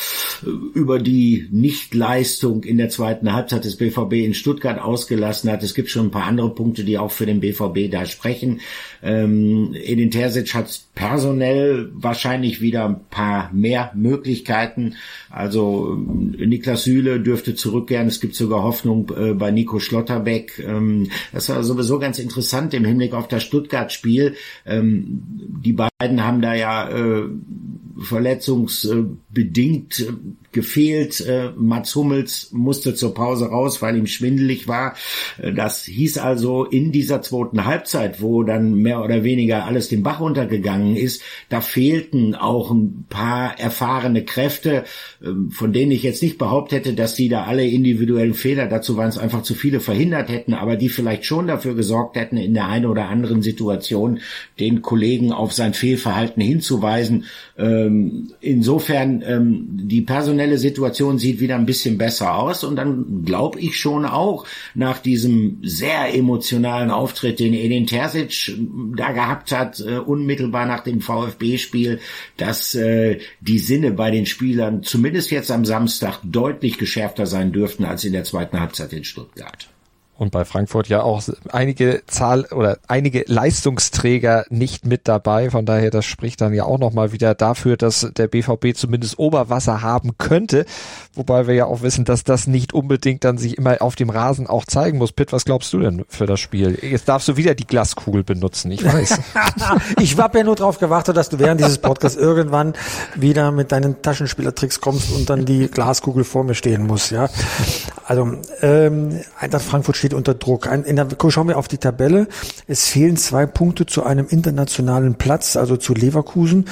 über 0.73 0.99
die 0.99 1.47
Nichtleistung 1.49 2.65
in 2.65 2.77
der 2.77 2.89
zweiten 2.89 3.31
Halbzeit 3.31 3.63
des 3.63 3.77
BVB 3.77 4.13
in 4.13 4.33
Stuttgart 4.33 4.81
ausgelassen 4.81 5.49
hat. 5.49 5.63
Es 5.63 5.73
gibt 5.73 5.89
schon 5.89 6.07
ein 6.07 6.11
paar 6.11 6.25
andere 6.25 6.53
Punkte, 6.53 6.83
die 6.83 6.97
auch 6.97 7.11
für 7.11 7.25
den 7.25 7.39
BVB 7.39 7.89
da 7.89 8.05
sprechen. 8.05 8.59
Ähm, 9.01 9.73
Edin 9.73 10.11
Terzic 10.11 10.53
hat 10.53 10.81
personell 10.93 11.89
wahrscheinlich 11.93 12.59
wieder 12.59 12.85
ein 12.85 12.99
paar 13.09 13.51
mehr 13.53 13.91
Möglichkeiten. 13.95 14.95
Also 15.29 15.93
ähm, 15.93 16.35
Niklas 16.37 16.83
Süle 16.83 17.21
dürfte 17.21 17.55
zurückkehren. 17.55 18.07
Es 18.07 18.19
gibt 18.19 18.35
sogar 18.35 18.63
Hoffnung 18.63 19.09
äh, 19.17 19.33
bei 19.33 19.51
Nico 19.51 19.79
Schlotterbeck. 19.79 20.59
Ähm, 20.59 21.09
das 21.31 21.47
war 21.47 21.63
sowieso 21.63 21.99
ganz 21.99 22.19
interessant 22.19 22.73
im 22.73 22.83
Hinblick 22.83 22.96
auf 23.13 23.27
das 23.27 23.43
Stuttgart-Spiel. 23.43 24.35
Ähm, 24.65 25.23
die 25.63 25.73
beiden 25.73 26.23
haben 26.23 26.41
da 26.41 26.53
ja 26.53 26.89
äh, 26.89 27.29
verletzungsbedingt 29.37 29.99
äh, 29.99 30.13
gefehlt. 30.51 31.21
Äh, 31.21 31.51
Mats 31.55 31.95
Hummels 31.95 32.49
musste 32.51 32.95
zur 32.95 33.13
Pause 33.13 33.47
raus, 33.47 33.81
weil 33.81 33.97
ihm 33.97 34.07
schwindelig 34.07 34.67
war. 34.67 34.95
Äh, 35.41 35.53
das 35.53 35.83
hieß 35.83 36.17
also 36.17 36.65
in 36.65 36.91
dieser 36.91 37.21
zweiten 37.21 37.65
Halbzeit, 37.65 38.21
wo 38.21 38.43
dann 38.43 38.75
mehr 38.75 39.03
oder 39.03 39.23
weniger 39.23 39.65
alles 39.65 39.89
den 39.89 40.03
Bach 40.03 40.19
runtergegangen 40.19 40.95
ist, 40.95 41.21
da 41.49 41.61
fehlten 41.61 42.33
auch 42.33 42.71
ein 42.71 43.05
paar 43.09 43.59
erfahrene 43.59 44.23
Kräfte, 44.23 44.83
ähm, 45.23 45.51
von 45.51 45.73
denen 45.73 45.91
ich 45.91 46.03
jetzt 46.03 46.23
nicht 46.23 46.37
behauptet 46.37 46.79
hätte, 46.79 46.93
dass 46.93 47.15
die 47.15 47.29
da 47.29 47.43
alle 47.43 47.67
individuellen 47.67 48.33
Fehler, 48.33 48.67
dazu 48.67 48.97
waren 48.97 49.09
es 49.09 49.17
einfach 49.17 49.43
zu 49.43 49.53
viele, 49.53 49.79
verhindert 49.79 50.29
hätten, 50.29 50.53
aber 50.53 50.75
die 50.75 50.89
vielleicht 50.89 51.25
schon 51.25 51.47
dafür 51.47 51.75
gesorgt 51.75 52.15
hätten, 52.15 52.37
in 52.37 52.53
der 52.53 52.67
einen 52.67 52.85
oder 52.85 53.09
anderen 53.09 53.41
Situation 53.41 54.19
den 54.59 54.81
Kollegen 54.81 55.31
auf 55.31 55.53
sein 55.53 55.73
Fehlverhalten 55.73 56.41
hinzuweisen. 56.41 57.25
Ähm, 57.57 58.31
insofern 58.41 59.21
ähm, 59.27 59.67
die 59.71 60.01
personelle 60.01 60.57
Situation 60.57 61.19
sieht 61.19 61.39
wieder 61.39 61.55
ein 61.55 61.65
bisschen 61.65 61.97
besser 61.97 62.35
aus. 62.35 62.63
Und 62.63 62.75
dann 62.75 63.23
glaube 63.25 63.59
ich 63.59 63.77
schon 63.77 64.05
auch 64.05 64.45
nach 64.73 64.99
diesem 64.99 65.59
sehr 65.63 66.13
emotionalen 66.13 66.91
Auftritt, 66.91 67.39
den 67.39 67.53
Edin 67.53 67.87
Terzic 67.87 68.55
da 68.95 69.11
gehabt 69.11 69.51
hat, 69.51 69.79
äh, 69.79 69.97
unmittelbar 69.97 70.65
nach 70.65 70.81
dem 70.81 71.01
VfB-Spiel, 71.01 71.99
dass 72.37 72.75
äh, 72.75 73.19
die 73.41 73.59
Sinne 73.59 73.91
bei 73.91 74.11
den 74.11 74.25
Spielern 74.25 74.83
zumindest 74.83 75.31
jetzt 75.31 75.51
am 75.51 75.65
Samstag 75.65 76.19
deutlich 76.23 76.77
geschärfter 76.77 77.25
sein 77.25 77.51
dürften 77.51 77.85
als 77.85 78.03
in 78.03 78.13
der 78.13 78.23
zweiten 78.23 78.59
Halbzeit 78.59 78.93
in 78.93 79.03
Stuttgart 79.03 79.69
und 80.17 80.31
bei 80.31 80.45
Frankfurt 80.45 80.87
ja 80.87 81.03
auch 81.03 81.21
einige 81.51 82.01
Zahl 82.07 82.45
oder 82.45 82.79
einige 82.87 83.23
Leistungsträger 83.27 84.45
nicht 84.49 84.85
mit 84.85 85.07
dabei. 85.07 85.49
Von 85.49 85.65
daher, 85.65 85.91
das 85.91 86.05
spricht 86.05 86.41
dann 86.41 86.53
ja 86.53 86.65
auch 86.65 86.79
nochmal 86.79 87.11
wieder 87.11 87.35
dafür, 87.35 87.77
dass 87.77 88.09
der 88.17 88.27
BVB 88.27 88.75
zumindest 88.75 89.19
Oberwasser 89.19 89.81
haben 89.81 90.17
könnte. 90.17 90.65
Wobei 91.13 91.47
wir 91.47 91.53
ja 91.53 91.65
auch 91.65 91.81
wissen, 91.81 92.05
dass 92.05 92.23
das 92.23 92.47
nicht 92.47 92.73
unbedingt 92.73 93.23
dann 93.23 93.37
sich 93.37 93.57
immer 93.57 93.81
auf 93.81 93.95
dem 93.95 94.09
Rasen 94.09 94.47
auch 94.47 94.65
zeigen 94.65 94.97
muss. 94.97 95.11
Pitt, 95.11 95.31
was 95.33 95.45
glaubst 95.45 95.71
du 95.73 95.79
denn 95.79 96.05
für 96.09 96.25
das 96.25 96.39
Spiel? 96.39 96.77
Jetzt 96.81 97.07
darfst 97.07 97.27
du 97.27 97.37
wieder 97.37 97.55
die 97.55 97.67
Glaskugel 97.67 98.23
benutzen, 98.23 98.71
ich 98.71 98.83
weiß. 98.83 99.19
ich 99.99 100.17
habe 100.17 100.39
ja 100.39 100.43
nur 100.43 100.55
darauf 100.55 100.79
gewartet, 100.79 101.17
dass 101.17 101.29
du 101.29 101.39
während 101.39 101.59
dieses 101.61 101.77
Podcasts 101.77 102.17
irgendwann 102.17 102.73
wieder 103.15 103.51
mit 103.51 103.71
deinen 103.71 104.01
Taschenspielertricks 104.01 104.81
kommst 104.81 105.11
und 105.11 105.29
dann 105.29 105.45
die 105.45 105.67
Glaskugel 105.67 106.23
vor 106.23 106.43
mir 106.43 106.55
stehen 106.55 106.87
muss, 106.87 107.09
ja. 107.09 107.29
Also, 108.05 108.37
ähm, 108.61 109.19
Eintracht 109.39 109.63
Frankfurt 109.63 109.97
steht 109.97 110.06
steht 110.07 110.13
unter 110.13 110.33
Druck. 110.33 110.67
In 110.67 110.95
der, 110.95 111.07
schauen 111.29 111.49
wir 111.49 111.57
auf 111.57 111.67
die 111.67 111.77
Tabelle. 111.77 112.27
Es 112.67 112.87
fehlen 112.87 113.17
zwei 113.17 113.45
Punkte 113.45 113.85
zu 113.85 114.03
einem 114.03 114.27
internationalen 114.27 115.15
Platz, 115.15 115.57
also 115.57 115.75
zu 115.75 115.93
Leverkusen. 115.93 116.65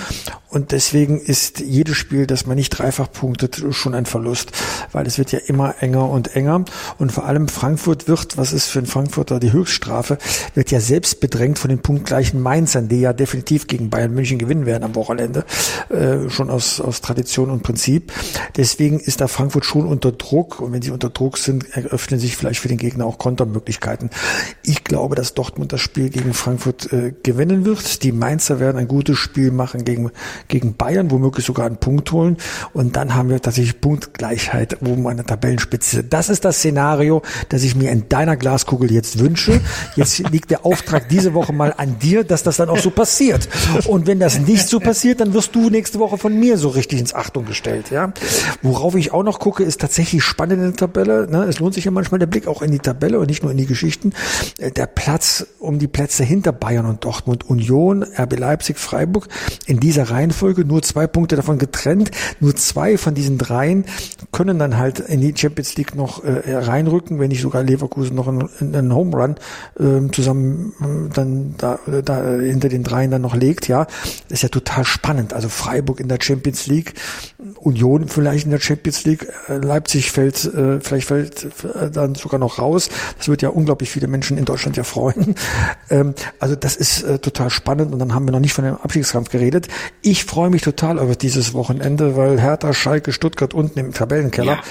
Und 0.55 0.71
deswegen 0.71 1.19
ist 1.19 1.59
jedes 1.59 1.97
Spiel, 1.97 2.27
das 2.27 2.45
man 2.45 2.55
nicht 2.55 2.69
dreifach 2.69 3.11
punktet, 3.11 3.61
schon 3.71 3.93
ein 3.93 4.05
Verlust, 4.05 4.53
weil 4.93 5.05
es 5.05 5.17
wird 5.17 5.33
ja 5.33 5.39
immer 5.47 5.75
enger 5.81 6.09
und 6.09 6.33
enger. 6.37 6.63
Und 6.97 7.11
vor 7.11 7.25
allem 7.25 7.49
Frankfurt 7.49 8.07
wird, 8.07 8.37
was 8.37 8.53
ist 8.53 8.67
für 8.67 8.79
einen 8.79 8.87
Frankfurter 8.87 9.41
die 9.41 9.51
Höchststrafe, 9.51 10.17
wird 10.53 10.71
ja 10.71 10.79
selbst 10.79 11.19
bedrängt 11.19 11.59
von 11.59 11.67
den 11.67 11.79
punktgleichen 11.79 12.41
Mainzern, 12.41 12.87
die 12.87 13.01
ja 13.01 13.11
definitiv 13.11 13.67
gegen 13.67 13.89
Bayern 13.89 14.13
München 14.13 14.39
gewinnen 14.39 14.65
werden 14.65 14.85
am 14.85 14.95
Wochenende, 14.95 15.43
äh, 15.89 16.29
schon 16.29 16.49
aus, 16.49 16.79
aus 16.79 17.01
Tradition 17.01 17.49
und 17.49 17.61
Prinzip. 17.61 18.13
Deswegen 18.55 19.01
ist 19.01 19.19
da 19.19 19.27
Frankfurt 19.27 19.65
schon 19.65 19.85
unter 19.85 20.13
Druck. 20.13 20.61
Und 20.61 20.71
wenn 20.71 20.81
sie 20.81 20.91
unter 20.91 21.09
Druck 21.09 21.37
sind, 21.37 21.75
eröffnen 21.75 22.17
sich 22.17 22.37
vielleicht 22.37 22.61
für 22.61 22.69
den 22.69 22.77
Gegner 22.77 23.05
auch 23.05 23.17
Kontermöglichkeiten. 23.25 24.11
Ich 24.61 24.83
glaube, 24.83 25.15
dass 25.15 25.33
Dortmund 25.33 25.73
das 25.73 25.81
Spiel 25.81 26.11
gegen 26.11 26.35
Frankfurt 26.35 26.93
äh, 26.93 27.11
gewinnen 27.23 27.65
wird. 27.65 28.03
Die 28.03 28.11
Mainzer 28.11 28.59
werden 28.59 28.77
ein 28.77 28.87
gutes 28.87 29.17
Spiel 29.17 29.49
machen 29.49 29.83
gegen 29.83 30.11
gegen 30.47 30.75
Bayern 30.75 31.09
womöglich 31.09 31.43
sogar 31.43 31.65
einen 31.65 31.77
Punkt 31.77 32.11
holen 32.11 32.37
und 32.73 32.95
dann 32.95 33.15
haben 33.15 33.29
wir 33.29 33.41
tatsächlich 33.41 33.81
Punktgleichheit 33.81 34.83
oben 34.83 35.07
an 35.07 35.17
der 35.17 35.25
Tabellenspitze. 35.25 36.03
Das 36.03 36.29
ist 36.29 36.45
das 36.45 36.57
Szenario, 36.57 37.23
das 37.49 37.63
ich 37.63 37.75
mir 37.75 37.89
in 37.89 38.09
deiner 38.09 38.37
Glaskugel 38.37 38.91
jetzt 38.91 39.17
wünsche. 39.17 39.59
Jetzt 39.95 40.19
liegt 40.31 40.51
der 40.51 40.63
Auftrag 40.63 41.09
diese 41.09 41.33
Woche 41.33 41.51
mal 41.51 41.73
an 41.75 41.97
dir, 41.97 42.23
dass 42.23 42.43
das 42.43 42.57
dann 42.57 42.69
auch 42.69 42.77
so 42.77 42.91
passiert. 42.91 43.49
Und 43.87 44.05
wenn 44.05 44.19
das 44.19 44.39
nicht 44.39 44.67
so 44.67 44.79
passiert, 44.79 45.19
dann 45.19 45.33
wirst 45.33 45.55
du 45.55 45.71
nächste 45.71 45.97
Woche 45.97 46.19
von 46.19 46.39
mir 46.39 46.59
so 46.59 46.69
richtig 46.69 46.99
ins 46.99 47.15
Achtung 47.15 47.45
gestellt. 47.45 47.89
Ja, 47.89 48.13
worauf 48.61 48.93
ich 48.93 49.13
auch 49.13 49.23
noch 49.23 49.39
gucke, 49.39 49.63
ist 49.63 49.81
tatsächlich 49.81 50.23
spannend 50.23 50.59
in 50.59 50.71
der 50.71 50.75
Tabelle. 50.75 51.27
Ne? 51.27 51.45
Es 51.45 51.59
lohnt 51.59 51.73
sich 51.73 51.85
ja 51.85 51.91
manchmal 51.91 52.19
der 52.19 52.27
Blick 52.27 52.47
auch 52.47 52.61
in 52.61 52.71
die 52.71 52.79
Tabelle 52.79 53.14
und 53.19 53.29
nicht 53.29 53.43
nur 53.43 53.51
in 53.51 53.57
die 53.57 53.65
Geschichten. 53.65 54.13
Äh, 54.57 54.71
der 54.71 54.87
Platz 54.87 55.47
um 55.59 55.79
die 55.79 55.87
Plätze 55.87 56.23
hinter 56.23 56.51
Bayern 56.51 56.85
und 56.85 57.03
Dortmund, 57.03 57.49
Union, 57.49 58.03
RB 58.03 58.37
Leipzig, 58.37 58.77
Freiburg 58.77 59.27
in 59.65 59.79
dieser 59.79 60.09
Reihenfolge 60.09 60.65
nur 60.65 60.81
zwei 60.81 61.07
Punkte 61.07 61.35
davon 61.35 61.57
getrennt. 61.57 62.11
Nur 62.39 62.55
zwei 62.55 62.97
von 62.97 63.13
diesen 63.13 63.37
dreien 63.37 63.85
können 64.31 64.59
dann 64.59 64.77
halt 64.77 64.99
in 64.99 65.21
die 65.21 65.33
Champions 65.35 65.75
League 65.75 65.95
noch 65.95 66.23
äh, 66.23 66.55
reinrücken, 66.55 67.19
wenn 67.19 67.29
nicht 67.29 67.41
sogar 67.41 67.63
Leverkusen 67.63 68.15
noch 68.15 68.27
einen, 68.27 68.49
einen 68.59 68.93
Home 68.93 69.15
Run 69.15 69.35
äh, 69.79 70.11
zusammen 70.11 70.73
äh, 70.81 71.13
dann 71.13 71.55
da, 71.57 71.79
da 72.03 72.35
hinter 72.39 72.69
den 72.69 72.83
dreien 72.83 73.11
dann 73.11 73.21
noch 73.21 73.35
legt. 73.35 73.67
Ja, 73.67 73.87
ist 74.29 74.43
ja 74.43 74.49
total 74.49 74.85
spannend. 74.85 75.33
Also 75.33 75.49
Freiburg 75.49 75.99
in 75.99 76.07
der 76.07 76.19
Champions 76.21 76.67
League, 76.67 76.93
Union 77.55 78.07
vielleicht 78.07 78.45
in 78.45 78.51
der 78.51 78.59
Champions 78.59 79.05
League, 79.05 79.27
äh, 79.47 79.57
Leipzig 79.57 80.11
fällt 80.11 80.45
äh, 80.45 80.79
vielleicht 80.79 81.07
fällt 81.07 81.47
äh, 81.63 81.91
dann 81.91 82.15
sogar 82.15 82.39
noch 82.39 82.59
raus. 82.59 82.89
Das 83.17 83.27
wird 83.27 83.41
ja 83.41 83.49
unglaublich 83.49 83.89
viele 83.89 84.07
Menschen 84.07 84.37
in 84.37 84.45
Deutschland 84.45 84.77
ja 84.77 84.83
freuen. 84.83 85.35
Ähm, 85.89 86.15
also 86.39 86.55
das 86.55 86.75
ist 86.75 87.03
äh, 87.03 87.19
total 87.19 87.51
spannend 87.51 87.93
und 87.93 87.99
dann 87.99 88.13
haben 88.13 88.25
wir 88.25 88.31
noch 88.31 88.39
nicht 88.39 88.53
von 88.53 88.65
dem 88.65 88.75
Abstiegskampf 88.75 89.29
geredet. 89.29 89.67
Ich 90.01 90.25
freue 90.25 90.49
mich 90.49 90.63
total 90.63 90.97
über 90.97 91.15
dieses 91.15 91.53
Wochenende, 91.53 92.15
weil 92.15 92.41
Hertha, 92.41 92.73
Schalke, 92.73 93.11
Stuttgart 93.11 93.53
unten 93.53 93.77
im 93.77 93.93
Tabellenkeller, 93.93 94.53
ja. 94.53 94.63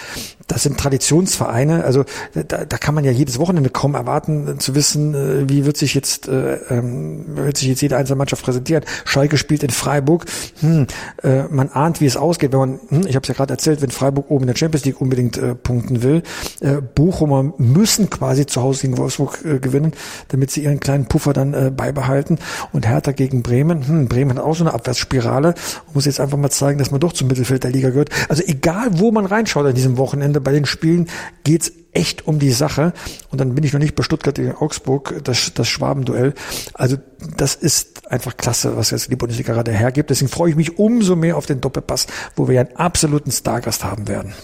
Das 0.47 0.63
sind 0.63 0.79
Traditionsvereine. 0.79 1.85
Also 1.85 2.05
da, 2.35 2.65
da 2.65 2.77
kann 2.77 2.95
man 2.95 3.05
ja 3.05 3.11
jedes 3.11 3.39
Wochenende 3.39 3.71
kaum 3.71 3.95
erwarten 3.95 4.59
zu 4.59 4.75
wissen, 4.75 5.15
äh, 5.15 5.49
wie 5.49 5.65
wird 5.65 5.77
sich 5.77 5.95
jetzt 5.95 6.29
äh, 6.29 6.55
ähm, 6.71 7.25
wird 7.37 7.57
sich 7.57 7.69
jetzt 7.69 7.83
jede 7.83 7.97
einzelne 7.97 8.17
Mannschaft 8.17 8.45
präsentieren. 8.45 8.85
Schalke 9.05 9.37
spielt 9.37 9.63
in 9.63 9.71
Freiburg. 9.71 10.27
Hm, 10.61 10.87
äh, 11.23 11.45
man 11.45 11.71
ahnt, 11.71 12.01
wie 12.01 12.07
es 12.07 12.17
ausgeht, 12.17 12.53
wenn 12.53 12.59
man, 12.59 12.81
hm, 12.89 13.07
ich 13.07 13.17
habe 13.17 13.23
es 13.23 13.29
ja 13.29 13.35
gerade 13.35 13.53
erzählt, 13.55 13.83
wenn 13.83 13.91
Freiburg 13.91 14.31
oben 14.31 14.45
in 14.45 14.49
der 14.49 14.57
Champions 14.57 14.85
League 14.85 15.01
unbedingt 15.01 15.37
äh, 15.39 15.55
punkten 15.55 16.03
will. 16.03 16.23
Äh, 16.61 16.81
Bochumer 16.95 17.55
müssen 17.59 18.11
quasi 18.11 18.47
zu 18.47 18.63
Hause 18.63 18.83
gegen 18.83 18.99
Wolfsburg 18.99 19.45
äh, 19.45 19.59
gewinnen, 19.59 19.93
damit 20.29 20.51
sie 20.51 20.65
ihren 20.65 20.81
kleinen 20.81 21.07
Puffer 21.07 21.33
dann 21.33 21.55
äh, 21.55 21.71
beibehalten. 21.75 22.39
Und 22.73 22.87
Hertha 22.87 23.13
gegen 23.13 23.43
Bremen. 23.43 23.87
Hm, 23.87 24.09
Bremen 24.09 24.39
hat 24.39 24.45
auch 24.45 24.55
so 24.55 24.65
eine 24.65 24.75
Abwärtsspirale. 24.75 25.55
Muss 25.93 26.05
jetzt 26.05 26.21
einfach 26.21 26.39
mal 26.39 26.51
zeigen, 26.51 26.79
dass 26.79 26.91
man 26.91 27.01
doch 27.01 27.13
zum 27.13 27.29
Mittelfeld 27.29 27.65
der 27.65 27.71
Liga 27.71 27.91
gehört. 27.91 28.11
Also 28.29 28.43
egal, 28.47 28.89
wo 28.93 29.11
man 29.11 29.27
reinschaut 29.27 29.67
an 29.67 29.75
diesem 29.75 29.97
Wochenende, 29.99 30.34
bei 30.41 30.53
den 30.53 30.67
Spielen 30.67 31.09
geht's 31.45 31.73
echt 31.93 32.27
um 32.27 32.39
die 32.39 32.51
Sache. 32.51 32.93
Und 33.31 33.41
dann 33.41 33.55
bin 33.55 33.65
ich 33.65 33.73
noch 33.73 33.81
nicht 33.81 33.95
bei 33.95 34.03
Stuttgart 34.03 34.35
gegen 34.35 34.53
Augsburg, 34.53 35.21
das, 35.25 35.53
das 35.55 35.69
Schwabenduell. 35.69 36.35
Also 36.75 36.97
das 37.37 37.55
ist 37.55 38.11
einfach 38.11 38.37
klasse, 38.37 38.77
was 38.77 38.91
jetzt 38.91 39.11
die 39.11 39.17
Bundesliga 39.17 39.55
gerade 39.55 39.73
hergibt. 39.73 40.11
Deswegen 40.11 40.31
freue 40.31 40.51
ich 40.51 40.57
mich 40.57 40.79
umso 40.79 41.17
mehr 41.17 41.37
auf 41.37 41.47
den 41.47 41.61
Doppelpass, 41.61 42.07
wo 42.37 42.49
wir 42.49 42.61
einen 42.61 42.77
absoluten 42.77 43.31
Stargast 43.31 43.85
haben 43.85 44.09
werden. 44.09 44.35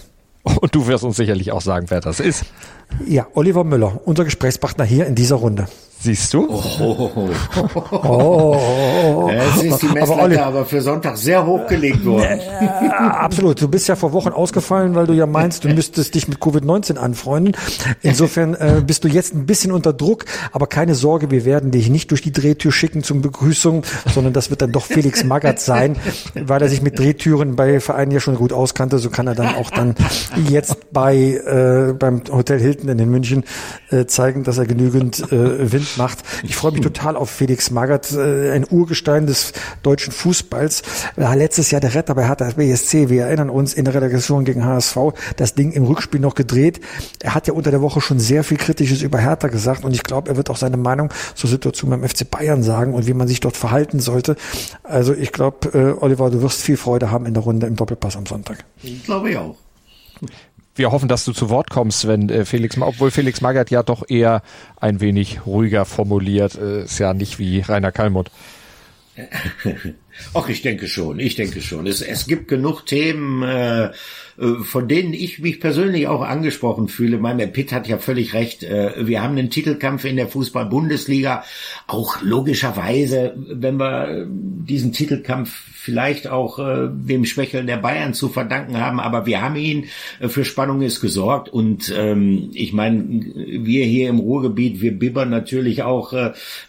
Und 0.43 0.73
du 0.73 0.87
wirst 0.87 1.03
uns 1.03 1.17
sicherlich 1.17 1.51
auch 1.51 1.61
sagen, 1.61 1.87
wer 1.89 2.01
das 2.01 2.19
ist. 2.19 2.45
Ja, 3.05 3.27
Oliver 3.35 3.63
Müller, 3.63 4.01
unser 4.05 4.23
Gesprächspartner 4.25 4.83
hier 4.83 5.05
in 5.05 5.15
dieser 5.15 5.35
Runde. 5.35 5.67
Siehst 6.03 6.33
du? 6.33 6.47
Oh, 6.49 6.63
oh, 6.79 7.29
oh, 7.91 8.07
oh. 8.07 9.29
Es 9.29 9.63
ist 9.63 9.83
die 9.83 9.87
Messlatte 9.87 10.41
aber, 10.41 10.59
aber 10.59 10.65
für 10.65 10.81
Sonntag 10.81 11.15
sehr 11.15 11.45
hochgelegt 11.45 12.03
worden. 12.03 12.39
Ja, 12.81 13.11
absolut. 13.19 13.61
Du 13.61 13.67
bist 13.67 13.87
ja 13.87 13.95
vor 13.95 14.11
Wochen 14.11 14.29
ausgefallen, 14.29 14.95
weil 14.95 15.05
du 15.05 15.13
ja 15.13 15.27
meinst, 15.27 15.63
du 15.63 15.69
müsstest 15.69 16.15
dich 16.15 16.27
mit 16.27 16.39
Covid-19 16.39 16.97
anfreunden. 16.97 17.55
Insofern 18.01 18.55
äh, 18.55 18.81
bist 18.85 19.03
du 19.03 19.09
jetzt 19.09 19.35
ein 19.35 19.45
bisschen 19.45 19.71
unter 19.71 19.93
Druck, 19.93 20.25
aber 20.51 20.65
keine 20.65 20.95
Sorge, 20.95 21.29
wir 21.29 21.45
werden 21.45 21.69
dich 21.69 21.87
nicht 21.89 22.09
durch 22.09 22.23
die 22.23 22.31
Drehtür 22.31 22.71
schicken 22.71 23.03
zum 23.03 23.21
Begrüßung, 23.21 23.83
sondern 24.11 24.33
das 24.33 24.49
wird 24.49 24.63
dann 24.63 24.71
doch 24.71 24.85
Felix 24.85 25.23
Magath 25.23 25.59
sein, 25.59 25.97
weil 26.33 26.63
er 26.63 26.69
sich 26.69 26.81
mit 26.81 26.97
Drehtüren 26.97 27.55
bei 27.55 27.79
Vereinen 27.79 28.09
ja 28.09 28.19
schon 28.19 28.35
gut 28.35 28.53
auskannte. 28.53 28.97
So 28.97 29.11
kann 29.11 29.27
er 29.27 29.35
dann 29.35 29.53
auch 29.53 29.69
dann 29.69 29.93
jetzt 30.49 30.91
bei 30.91 31.15
äh, 31.15 31.93
beim 31.93 32.23
Hotel 32.31 32.59
Hilton 32.59 32.89
in 32.89 33.11
München 33.11 33.43
äh, 33.91 34.05
zeigen, 34.05 34.43
dass 34.43 34.57
er 34.57 34.65
genügend 34.65 35.31
äh, 35.31 35.71
Wind 35.71 35.90
macht. 35.97 36.19
Ich 36.43 36.55
freue 36.55 36.71
mich 36.71 36.81
total 36.81 37.15
auf 37.15 37.29
Felix 37.29 37.71
Magath, 37.71 38.11
äh, 38.11 38.51
ein 38.51 38.65
Urgestein 38.69 39.27
des 39.27 39.53
deutschen 39.83 40.11
Fußballs. 40.11 40.83
Letztes 41.15 41.71
Jahr 41.71 41.81
der 41.81 41.93
Retter 41.93 42.15
bei 42.15 42.27
Hertha 42.27 42.49
BSC. 42.51 43.09
Wir 43.09 43.25
erinnern 43.25 43.49
uns 43.49 43.73
in 43.73 43.85
der 43.85 43.93
Relegation 43.93 44.45
gegen 44.45 44.65
HSV 44.65 44.97
das 45.37 45.55
Ding 45.55 45.71
im 45.71 45.83
Rückspiel 45.83 46.19
noch 46.19 46.35
gedreht. 46.35 46.81
Er 47.21 47.35
hat 47.35 47.47
ja 47.47 47.53
unter 47.53 47.71
der 47.71 47.81
Woche 47.81 48.01
schon 48.01 48.19
sehr 48.19 48.43
viel 48.43 48.57
Kritisches 48.57 49.01
über 49.01 49.19
Hertha 49.19 49.47
gesagt 49.47 49.83
und 49.83 49.93
ich 49.93 50.03
glaube, 50.03 50.29
er 50.29 50.37
wird 50.37 50.49
auch 50.49 50.57
seine 50.57 50.77
Meinung 50.77 51.09
zur 51.35 51.49
Situation 51.49 51.89
beim 51.89 52.07
FC 52.07 52.29
Bayern 52.29 52.63
sagen 52.63 52.93
und 52.93 53.07
wie 53.07 53.13
man 53.13 53.27
sich 53.27 53.39
dort 53.39 53.57
verhalten 53.57 53.99
sollte. 53.99 54.35
Also 54.83 55.13
ich 55.13 55.31
glaube, 55.31 55.69
äh, 55.69 56.03
Oliver, 56.03 56.29
du 56.29 56.41
wirst 56.41 56.61
viel 56.61 56.77
Freude 56.77 57.11
haben 57.11 57.25
in 57.25 57.33
der 57.33 57.43
Runde 57.43 57.67
im 57.67 57.75
Doppelpass 57.75 58.15
am 58.15 58.25
Sonntag. 58.25 58.65
Ich 58.83 59.03
glaube 59.03 59.31
ich 59.31 59.37
auch 59.37 59.55
wir 60.75 60.91
hoffen, 60.91 61.09
dass 61.09 61.25
du 61.25 61.33
zu 61.33 61.49
Wort 61.49 61.69
kommst, 61.69 62.07
wenn 62.07 62.29
äh, 62.29 62.45
Felix, 62.45 62.77
obwohl 62.79 63.11
Felix 63.11 63.41
Magath 63.41 63.71
ja 63.71 63.83
doch 63.83 64.09
eher 64.09 64.41
ein 64.79 65.01
wenig 65.01 65.45
ruhiger 65.45 65.85
formuliert, 65.85 66.55
äh, 66.55 66.83
ist 66.83 66.99
ja 66.99 67.13
nicht 67.13 67.39
wie 67.39 67.59
Rainer 67.59 67.91
Kallmund. 67.91 68.31
Ach, 70.33 70.49
ich 70.49 70.61
denke 70.61 70.87
schon, 70.87 71.19
ich 71.19 71.35
denke 71.35 71.61
schon. 71.61 71.87
Es, 71.87 72.01
es 72.01 72.27
gibt 72.27 72.47
genug 72.47 72.85
Themen, 72.85 73.43
äh, 73.43 73.91
von 74.63 74.87
denen 74.87 75.13
ich 75.13 75.39
mich 75.39 75.59
persönlich 75.59 76.07
auch 76.07 76.21
angesprochen 76.21 76.87
fühle. 76.87 77.19
Mein 77.19 77.37
Pitt 77.53 77.71
hat 77.71 77.87
ja 77.87 77.99
völlig 77.99 78.33
recht. 78.33 78.63
Äh, 78.63 79.07
wir 79.07 79.21
haben 79.21 79.37
einen 79.37 79.51
Titelkampf 79.51 80.03
in 80.05 80.15
der 80.15 80.27
Fußball-Bundesliga. 80.27 81.43
Auch 81.85 82.21
logischerweise, 82.21 83.35
wenn 83.35 83.77
wir 83.77 84.25
diesen 84.27 84.93
Titelkampf 84.93 85.51
vielleicht 85.75 86.27
auch 86.27 86.57
äh, 86.59 86.89
dem 86.91 87.25
Schwächeln 87.25 87.67
der 87.67 87.77
Bayern 87.77 88.13
zu 88.13 88.29
verdanken 88.29 88.77
haben, 88.77 88.99
aber 88.99 89.25
wir 89.25 89.41
haben 89.41 89.55
ihn 89.55 89.85
für 90.27 90.45
Spannung 90.45 90.81
ist 90.81 91.01
gesorgt 91.01 91.49
und 91.49 91.93
ähm, 91.95 92.49
ich 92.53 92.73
meine, 92.73 93.03
wir 93.35 93.85
hier 93.85 94.09
im 94.09 94.19
Ruhrgebiet, 94.19 94.81
wir 94.81 94.97
bibbern 94.97 95.29
natürlich 95.29 95.83
auch 95.83 96.13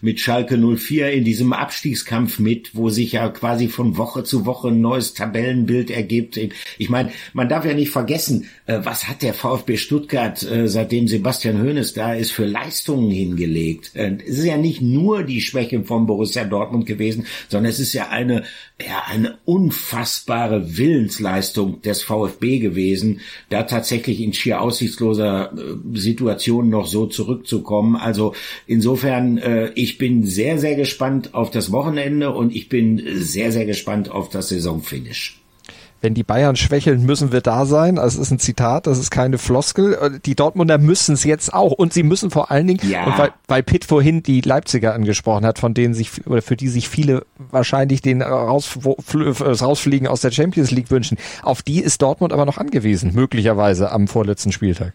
mit 0.00 0.20
Schalke 0.20 0.56
04 0.58 1.12
in 1.12 1.24
diesem 1.24 1.52
Abstiegskampf 1.52 2.38
mit, 2.38 2.74
wo 2.74 2.88
sich 2.88 3.12
ja 3.12 3.28
quasi 3.28 3.68
von 3.68 3.96
Woche 3.96 4.24
zu 4.24 4.46
Woche 4.46 4.68
ein 4.68 4.80
neues 4.80 5.14
Tabellenbild 5.14 5.90
ergibt. 5.90 6.38
Ich 6.78 6.90
meine, 6.90 7.10
man 7.32 7.48
darf 7.48 7.61
ja 7.64 7.74
nicht 7.74 7.90
vergessen, 7.90 8.46
äh, 8.66 8.80
was 8.82 9.08
hat 9.08 9.22
der 9.22 9.34
VfB 9.34 9.76
Stuttgart, 9.76 10.42
äh, 10.42 10.68
seitdem 10.68 11.08
Sebastian 11.08 11.62
Hoeneß 11.62 11.94
da 11.94 12.14
ist, 12.14 12.30
für 12.30 12.44
Leistungen 12.44 13.10
hingelegt. 13.10 13.92
Äh, 13.94 14.16
es 14.26 14.38
ist 14.38 14.44
ja 14.44 14.56
nicht 14.56 14.80
nur 14.80 15.22
die 15.22 15.40
Schwäche 15.40 15.82
von 15.84 16.06
Borussia 16.06 16.44
Dortmund 16.44 16.86
gewesen, 16.86 17.26
sondern 17.48 17.70
es 17.70 17.80
ist 17.80 17.92
ja 17.92 18.08
eine, 18.08 18.44
ja, 18.80 19.02
eine 19.06 19.38
unfassbare 19.44 20.76
Willensleistung 20.76 21.82
des 21.82 22.02
VfB 22.02 22.58
gewesen, 22.58 23.20
da 23.48 23.64
tatsächlich 23.64 24.20
in 24.20 24.32
schier 24.32 24.60
aussichtsloser 24.60 25.52
Situation 25.94 26.68
noch 26.68 26.86
so 26.86 27.06
zurückzukommen. 27.06 27.96
Also 27.96 28.34
insofern, 28.66 29.40
ich 29.74 29.98
bin 29.98 30.24
sehr, 30.24 30.58
sehr 30.58 30.74
gespannt 30.74 31.34
auf 31.34 31.50
das 31.50 31.70
Wochenende 31.72 32.32
und 32.32 32.54
ich 32.54 32.68
bin 32.68 33.02
sehr, 33.14 33.52
sehr 33.52 33.66
gespannt 33.66 34.10
auf 34.10 34.28
das 34.28 34.48
Saisonfinish 34.48 35.41
wenn 36.02 36.14
die 36.14 36.24
Bayern 36.24 36.56
schwächeln, 36.56 37.06
müssen 37.06 37.32
wir 37.32 37.40
da 37.40 37.64
sein. 37.64 37.98
Also 37.98 38.20
es 38.20 38.26
ist 38.26 38.32
ein 38.32 38.38
Zitat, 38.40 38.86
das 38.86 38.98
ist 38.98 39.10
keine 39.10 39.38
Floskel. 39.38 40.20
Die 40.26 40.34
Dortmunder 40.34 40.76
müssen 40.76 41.14
es 41.14 41.24
jetzt 41.24 41.54
auch. 41.54 41.72
Und 41.72 41.92
sie 41.92 42.02
müssen 42.02 42.30
vor 42.30 42.50
allen 42.50 42.66
Dingen, 42.66 42.80
ja. 42.88 43.04
und 43.04 43.16
weil, 43.16 43.32
weil 43.46 43.62
Pitt 43.62 43.84
vorhin 43.84 44.22
die 44.22 44.40
Leipziger 44.40 44.94
angesprochen 44.94 45.46
hat, 45.46 45.60
von 45.60 45.74
denen 45.74 45.94
sich, 45.94 46.26
oder 46.26 46.42
für 46.42 46.56
die 46.56 46.68
sich 46.68 46.88
viele 46.88 47.24
wahrscheinlich 47.38 48.02
den 48.02 48.20
Raus, 48.20 48.78
Rausfliegen 48.84 50.08
aus 50.08 50.20
der 50.20 50.32
Champions 50.32 50.72
League 50.72 50.90
wünschen, 50.90 51.18
auf 51.42 51.62
die 51.62 51.80
ist 51.80 52.02
Dortmund 52.02 52.32
aber 52.32 52.46
noch 52.46 52.58
angewiesen, 52.58 53.14
möglicherweise 53.14 53.92
am 53.92 54.08
vorletzten 54.08 54.50
Spieltag. 54.50 54.94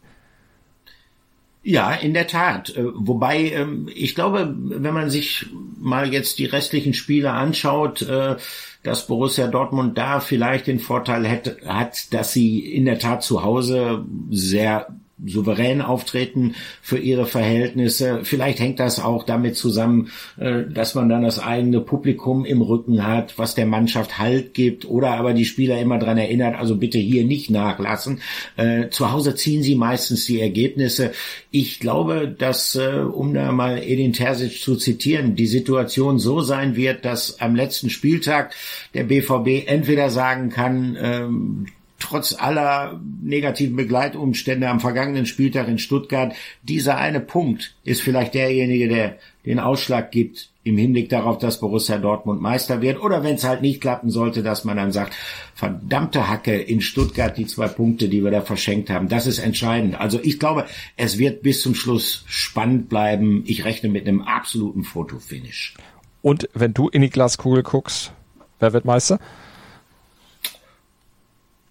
Ja, 1.69 1.91
in 1.91 2.13
der 2.13 2.27
Tat. 2.27 2.73
Äh, 2.77 2.85
wobei, 2.95 3.51
ähm, 3.51 3.89
ich 3.93 4.15
glaube, 4.15 4.55
wenn 4.57 4.93
man 4.93 5.09
sich 5.09 5.47
mal 5.77 6.13
jetzt 6.13 6.39
die 6.39 6.45
restlichen 6.45 6.93
Spiele 6.93 7.33
anschaut, 7.33 8.03
äh, 8.03 8.37
dass 8.83 9.07
Borussia 9.07 9.47
Dortmund 9.47 9.97
da 9.97 10.21
vielleicht 10.21 10.67
den 10.67 10.79
Vorteil 10.79 11.27
hat, 11.65 12.13
dass 12.13 12.31
sie 12.31 12.59
in 12.59 12.85
der 12.85 12.99
Tat 12.99 13.21
zu 13.21 13.43
Hause 13.43 14.05
sehr 14.29 14.96
souverän 15.27 15.81
auftreten 15.81 16.55
für 16.81 16.97
ihre 16.97 17.25
Verhältnisse. 17.25 18.19
Vielleicht 18.23 18.59
hängt 18.59 18.79
das 18.79 18.99
auch 19.03 19.23
damit 19.23 19.55
zusammen, 19.55 20.09
äh, 20.37 20.63
dass 20.69 20.95
man 20.95 21.09
dann 21.09 21.23
das 21.23 21.39
eigene 21.39 21.81
Publikum 21.81 22.45
im 22.45 22.61
Rücken 22.61 23.05
hat, 23.05 23.37
was 23.37 23.55
der 23.55 23.65
Mannschaft 23.65 24.17
Halt 24.17 24.53
gibt 24.53 24.85
oder 24.85 25.11
aber 25.11 25.33
die 25.33 25.45
Spieler 25.45 25.79
immer 25.79 25.99
dran 25.99 26.17
erinnert, 26.17 26.55
also 26.55 26.75
bitte 26.75 26.97
hier 26.97 27.23
nicht 27.23 27.49
nachlassen. 27.49 28.21
Äh, 28.55 28.89
zu 28.89 29.11
Hause 29.11 29.35
ziehen 29.35 29.63
sie 29.63 29.75
meistens 29.75 30.25
die 30.25 30.41
Ergebnisse. 30.41 31.11
Ich 31.51 31.79
glaube, 31.79 32.27
dass, 32.27 32.75
äh, 32.75 32.99
um 32.99 33.33
da 33.33 33.51
mal 33.51 33.77
Edin 33.77 34.13
Terzic 34.13 34.59
zu 34.59 34.75
zitieren, 34.75 35.35
die 35.35 35.47
Situation 35.47 36.19
so 36.19 36.41
sein 36.41 36.75
wird, 36.75 37.05
dass 37.05 37.39
am 37.39 37.55
letzten 37.55 37.89
Spieltag 37.89 38.53
der 38.93 39.03
BVB 39.03 39.67
entweder 39.67 40.09
sagen 40.09 40.49
kann, 40.49 40.97
ähm, 40.99 41.65
trotz 41.99 42.35
aller 42.37 42.99
negativen 43.21 43.75
Begleitumstände 43.75 44.69
am 44.69 44.79
vergangenen 44.79 45.25
Spieltag 45.25 45.67
in 45.67 45.79
Stuttgart, 45.79 46.33
dieser 46.63 46.97
eine 46.97 47.19
Punkt 47.19 47.75
ist 47.83 48.01
vielleicht 48.01 48.33
derjenige, 48.33 48.87
der 48.87 49.17
den 49.45 49.59
Ausschlag 49.59 50.11
gibt 50.11 50.49
im 50.63 50.77
Hinblick 50.77 51.07
darauf, 51.07 51.37
dass 51.37 51.61
Borussia 51.61 51.97
Dortmund 51.97 52.41
Meister 52.41 52.81
wird. 52.81 53.01
Oder 53.01 53.23
wenn 53.23 53.35
es 53.35 53.45
halt 53.45 53.61
nicht 53.61 53.79
klappen 53.79 54.09
sollte, 54.09 54.43
dass 54.43 54.65
man 54.65 54.75
dann 54.75 54.91
sagt, 54.91 55.13
verdammte 55.55 56.27
Hacke 56.27 56.57
in 56.57 56.81
Stuttgart, 56.81 57.37
die 57.37 57.45
zwei 57.45 57.69
Punkte, 57.69 58.09
die 58.09 58.23
wir 58.23 58.31
da 58.31 58.41
verschenkt 58.41 58.89
haben, 58.89 59.07
das 59.07 59.25
ist 59.25 59.39
entscheidend. 59.39 59.99
Also 59.99 60.19
ich 60.21 60.39
glaube, 60.39 60.65
es 60.97 61.17
wird 61.17 61.41
bis 61.41 61.61
zum 61.61 61.73
Schluss 61.73 62.25
spannend 62.27 62.89
bleiben. 62.89 63.43
Ich 63.47 63.63
rechne 63.63 63.89
mit 63.89 64.07
einem 64.07 64.21
absoluten 64.21 64.83
Fotofinish. 64.83 65.75
Und 66.21 66.49
wenn 66.53 66.73
du 66.73 66.89
in 66.89 67.01
die 67.01 67.09
Glaskugel 67.09 67.63
guckst, 67.63 68.11
wer 68.59 68.73
wird 68.73 68.83
Meister? 68.83 69.19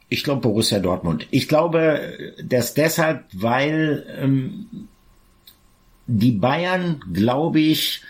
Ich 0.09 0.23
glaube 0.23 0.43
Borussia 0.43 0.79
Dortmund. 0.79 1.27
Ich 1.31 1.49
glaube, 1.49 2.35
dass 2.43 2.75
deshalb, 2.75 3.25
weil 3.33 4.07
ähm, 4.21 4.89
die 6.07 6.33
Bayern, 6.33 7.01
glaube 7.13 7.61
ich, 7.61 8.03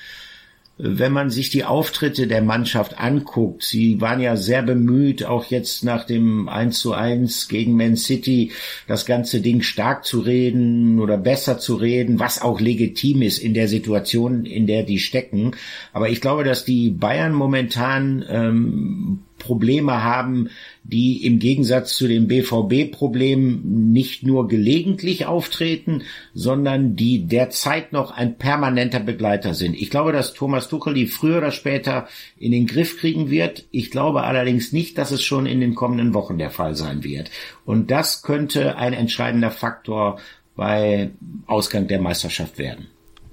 wenn 0.78 1.12
man 1.12 1.30
sich 1.30 1.48
die 1.48 1.64
Auftritte 1.64 2.26
der 2.26 2.42
Mannschaft 2.42 3.00
anguckt, 3.00 3.62
sie 3.62 3.98
waren 4.02 4.20
ja 4.20 4.37
sehr 4.37 4.62
bemüht, 4.62 5.24
auch 5.24 5.46
jetzt 5.46 5.85
nach 5.85 6.04
dem 6.04 6.50
1 6.50 6.78
zu 6.78 6.92
1 6.92 7.48
gegen 7.48 7.76
Man 7.78 7.96
City, 7.96 8.52
das 8.87 9.06
ganze 9.06 9.40
Ding 9.40 9.62
stark 9.62 10.04
zu 10.04 10.20
reden 10.20 11.00
oder 11.00 11.16
besser 11.16 11.59
zu 11.59 11.76
reden, 11.76 12.20
was 12.20 12.42
auch 12.42 12.61
legitim 12.61 13.22
ist 13.22 13.38
in 13.38 13.54
der 13.54 13.68
Situation, 13.68 14.44
in 14.44 14.66
der 14.66 14.82
die 14.82 14.98
stecken. 14.98 15.52
Aber 15.94 16.11
ich 16.11 16.20
glaube, 16.20 16.44
dass 16.44 16.66
die 16.66 16.90
Bayern 16.90 17.32
momentan 17.32 18.22
ähm, 18.28 19.20
Probleme 19.38 20.03
haben, 20.03 20.49
die 20.83 21.25
im 21.25 21.38
Gegensatz 21.38 21.94
zu 21.94 22.09
den 22.09 22.27
BVB-Problemen 22.29 23.92
nicht 23.92 24.22
nur 24.22 24.49
gelegentlich 24.49 25.27
auftreten, 25.27 26.03
sondern 26.35 26.96
die 26.96 27.27
derzeit 27.27 27.92
noch 27.92 28.11
ein 28.11 28.38
permanenter 28.38 29.01
Begleiter 29.01 29.55
sind. 29.55 29.75
Ich 29.75 29.90
glaube, 29.90 30.12
dass 30.12 30.35
Thomas 30.35 30.68
Tuchel 30.68 30.94
die 30.94 31.07
früher 31.07 31.38
oder 31.38 31.51
später 31.51 32.09
in 32.38 32.53
den 32.53 32.66
Griff 32.66 32.99
kriegen 32.99 33.31
wird. 33.31 33.64
Ich 33.70 33.90
glaube 33.90 34.22
allerdings 34.22 34.72
nicht, 34.72 34.99
dass 34.99 35.11
es 35.11 35.22
schon 35.22 35.46
in 35.46 35.61
den 35.61 35.75
kommenden 35.75 36.14
Wochen 36.14 36.38
der 36.38 36.51
Fall 36.51 36.75
sein 36.75 37.05
wird. 37.05 37.31
Und 37.64 37.90
das 37.90 38.22
könnte 38.22 38.77
ein 38.77 38.92
entscheidender 38.92 39.51
Faktor 39.51 40.18
bei 40.55 41.11
Ausgang 41.46 41.87
der 41.88 42.01
Meisterschaft 42.01 42.59
werden 42.59 42.87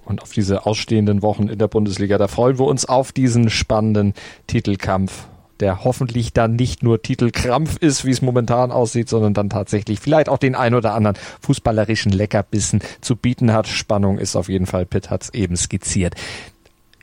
und 0.05 0.21
auf 0.21 0.33
diese 0.33 0.65
ausstehenden 0.65 1.21
Wochen 1.21 1.47
in 1.47 1.57
der 1.57 1.69
Bundesliga. 1.69 2.17
Da 2.17 2.27
freuen 2.27 2.59
wir 2.59 2.65
uns 2.65 2.85
auf 2.85 3.13
diesen 3.13 3.49
spannenden 3.49 4.13
Titelkampf 4.47 5.27
der 5.59 5.83
hoffentlich 5.83 6.33
dann 6.33 6.55
nicht 6.55 6.83
nur 6.83 7.01
Titelkrampf 7.01 7.77
ist, 7.77 8.05
wie 8.05 8.11
es 8.11 8.21
momentan 8.21 8.71
aussieht, 8.71 9.09
sondern 9.09 9.33
dann 9.33 9.49
tatsächlich 9.49 9.99
vielleicht 9.99 10.29
auch 10.29 10.37
den 10.37 10.55
ein 10.55 10.73
oder 10.73 10.93
anderen 10.93 11.17
fußballerischen 11.41 12.11
Leckerbissen 12.11 12.81
zu 13.01 13.15
bieten 13.15 13.53
hat. 13.53 13.67
Spannung 13.67 14.17
ist 14.17 14.35
auf 14.35 14.49
jeden 14.49 14.65
Fall, 14.65 14.85
Pitt 14.85 15.09
hat 15.09 15.23
es 15.23 15.33
eben 15.33 15.55
skizziert. 15.55 16.15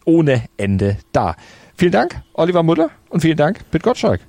Ohne 0.04 0.44
Ende 0.56 0.98
da. 1.12 1.36
Vielen 1.76 1.92
Dank, 1.92 2.22
Oliver 2.34 2.62
Muller 2.62 2.90
und 3.08 3.20
vielen 3.20 3.36
Dank, 3.36 3.70
Pitt 3.70 3.82
Gottschalk. 3.82 4.20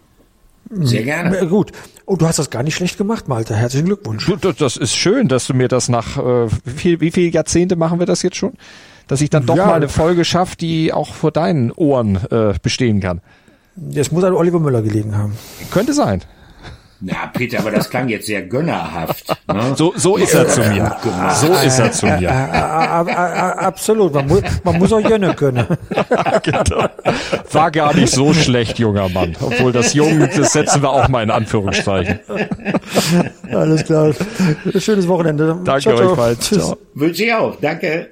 Sehr 0.69 1.03
gerne. 1.03 1.37
Äh, 1.37 1.47
gut. 1.47 1.71
Und 2.05 2.15
oh, 2.15 2.17
du 2.17 2.27
hast 2.27 2.39
das 2.39 2.49
gar 2.49 2.63
nicht 2.63 2.75
schlecht 2.75 2.97
gemacht, 2.97 3.27
Malte. 3.27 3.55
Herzlichen 3.55 3.85
Glückwunsch. 3.85 4.29
Das 4.57 4.77
ist 4.77 4.95
schön, 4.95 5.27
dass 5.27 5.47
du 5.47 5.53
mir 5.53 5.67
das 5.67 5.89
nach, 5.89 6.17
äh, 6.17 6.47
wie, 6.65 6.71
viel, 6.71 7.01
wie 7.01 7.11
viele 7.11 7.29
Jahrzehnte 7.29 7.75
machen 7.75 7.99
wir 7.99 8.05
das 8.05 8.21
jetzt 8.21 8.37
schon? 8.37 8.53
Dass 9.07 9.21
ich 9.21 9.29
dann 9.29 9.45
doch 9.45 9.57
ja. 9.57 9.65
mal 9.65 9.73
eine 9.75 9.89
Folge 9.89 10.23
schaffe, 10.23 10.55
die 10.55 10.93
auch 10.93 11.13
vor 11.13 11.31
deinen 11.31 11.71
Ohren 11.71 12.19
äh, 12.31 12.53
bestehen 12.61 13.01
kann. 13.01 13.21
Es 13.95 14.11
muss 14.11 14.23
an 14.23 14.33
Oliver 14.33 14.59
Müller 14.59 14.81
gelegen 14.81 15.17
haben. 15.17 15.37
Könnte 15.71 15.93
sein. 15.93 16.21
Na, 17.03 17.31
Peter, 17.33 17.57
aber 17.59 17.71
das 17.71 17.89
klang 17.89 18.09
jetzt 18.09 18.27
sehr 18.27 18.43
gönnerhaft. 18.43 19.27
Ne? 19.51 19.73
So, 19.75 19.91
so 19.95 20.17
ist 20.17 20.35
er 20.35 20.47
zu 20.47 20.61
mir. 20.61 20.95
So 21.33 21.47
ist 21.47 21.79
er 21.79 21.91
zu 21.91 22.05
mir. 22.05 22.31
Absolut. 22.31 24.13
Man 24.13 24.27
muss, 24.27 24.43
man 24.63 24.77
muss 24.77 24.93
auch 24.93 25.01
gönnen 25.01 25.35
können. 25.35 25.65
genau. 26.43 26.85
War 27.51 27.71
gar 27.71 27.95
nicht 27.95 28.13
so 28.13 28.33
schlecht, 28.35 28.77
junger 28.77 29.09
Mann. 29.09 29.35
Obwohl 29.41 29.71
das 29.71 29.95
Jung, 29.95 30.19
das 30.19 30.53
setzen 30.53 30.83
wir 30.83 30.91
auch 30.91 31.07
mal 31.07 31.23
in 31.23 31.31
Anführungszeichen. 31.31 32.19
Alles 33.51 33.83
klar. 33.83 34.13
Schönes 34.77 35.07
Wochenende. 35.07 35.59
Danke 35.63 35.81
ciao, 35.81 35.97
ciao. 35.97 36.23
euch 36.23 36.39
Ciao. 36.39 36.77
Wünsche 36.93 37.23
ich 37.23 37.33
auch. 37.33 37.55
Danke. 37.59 38.11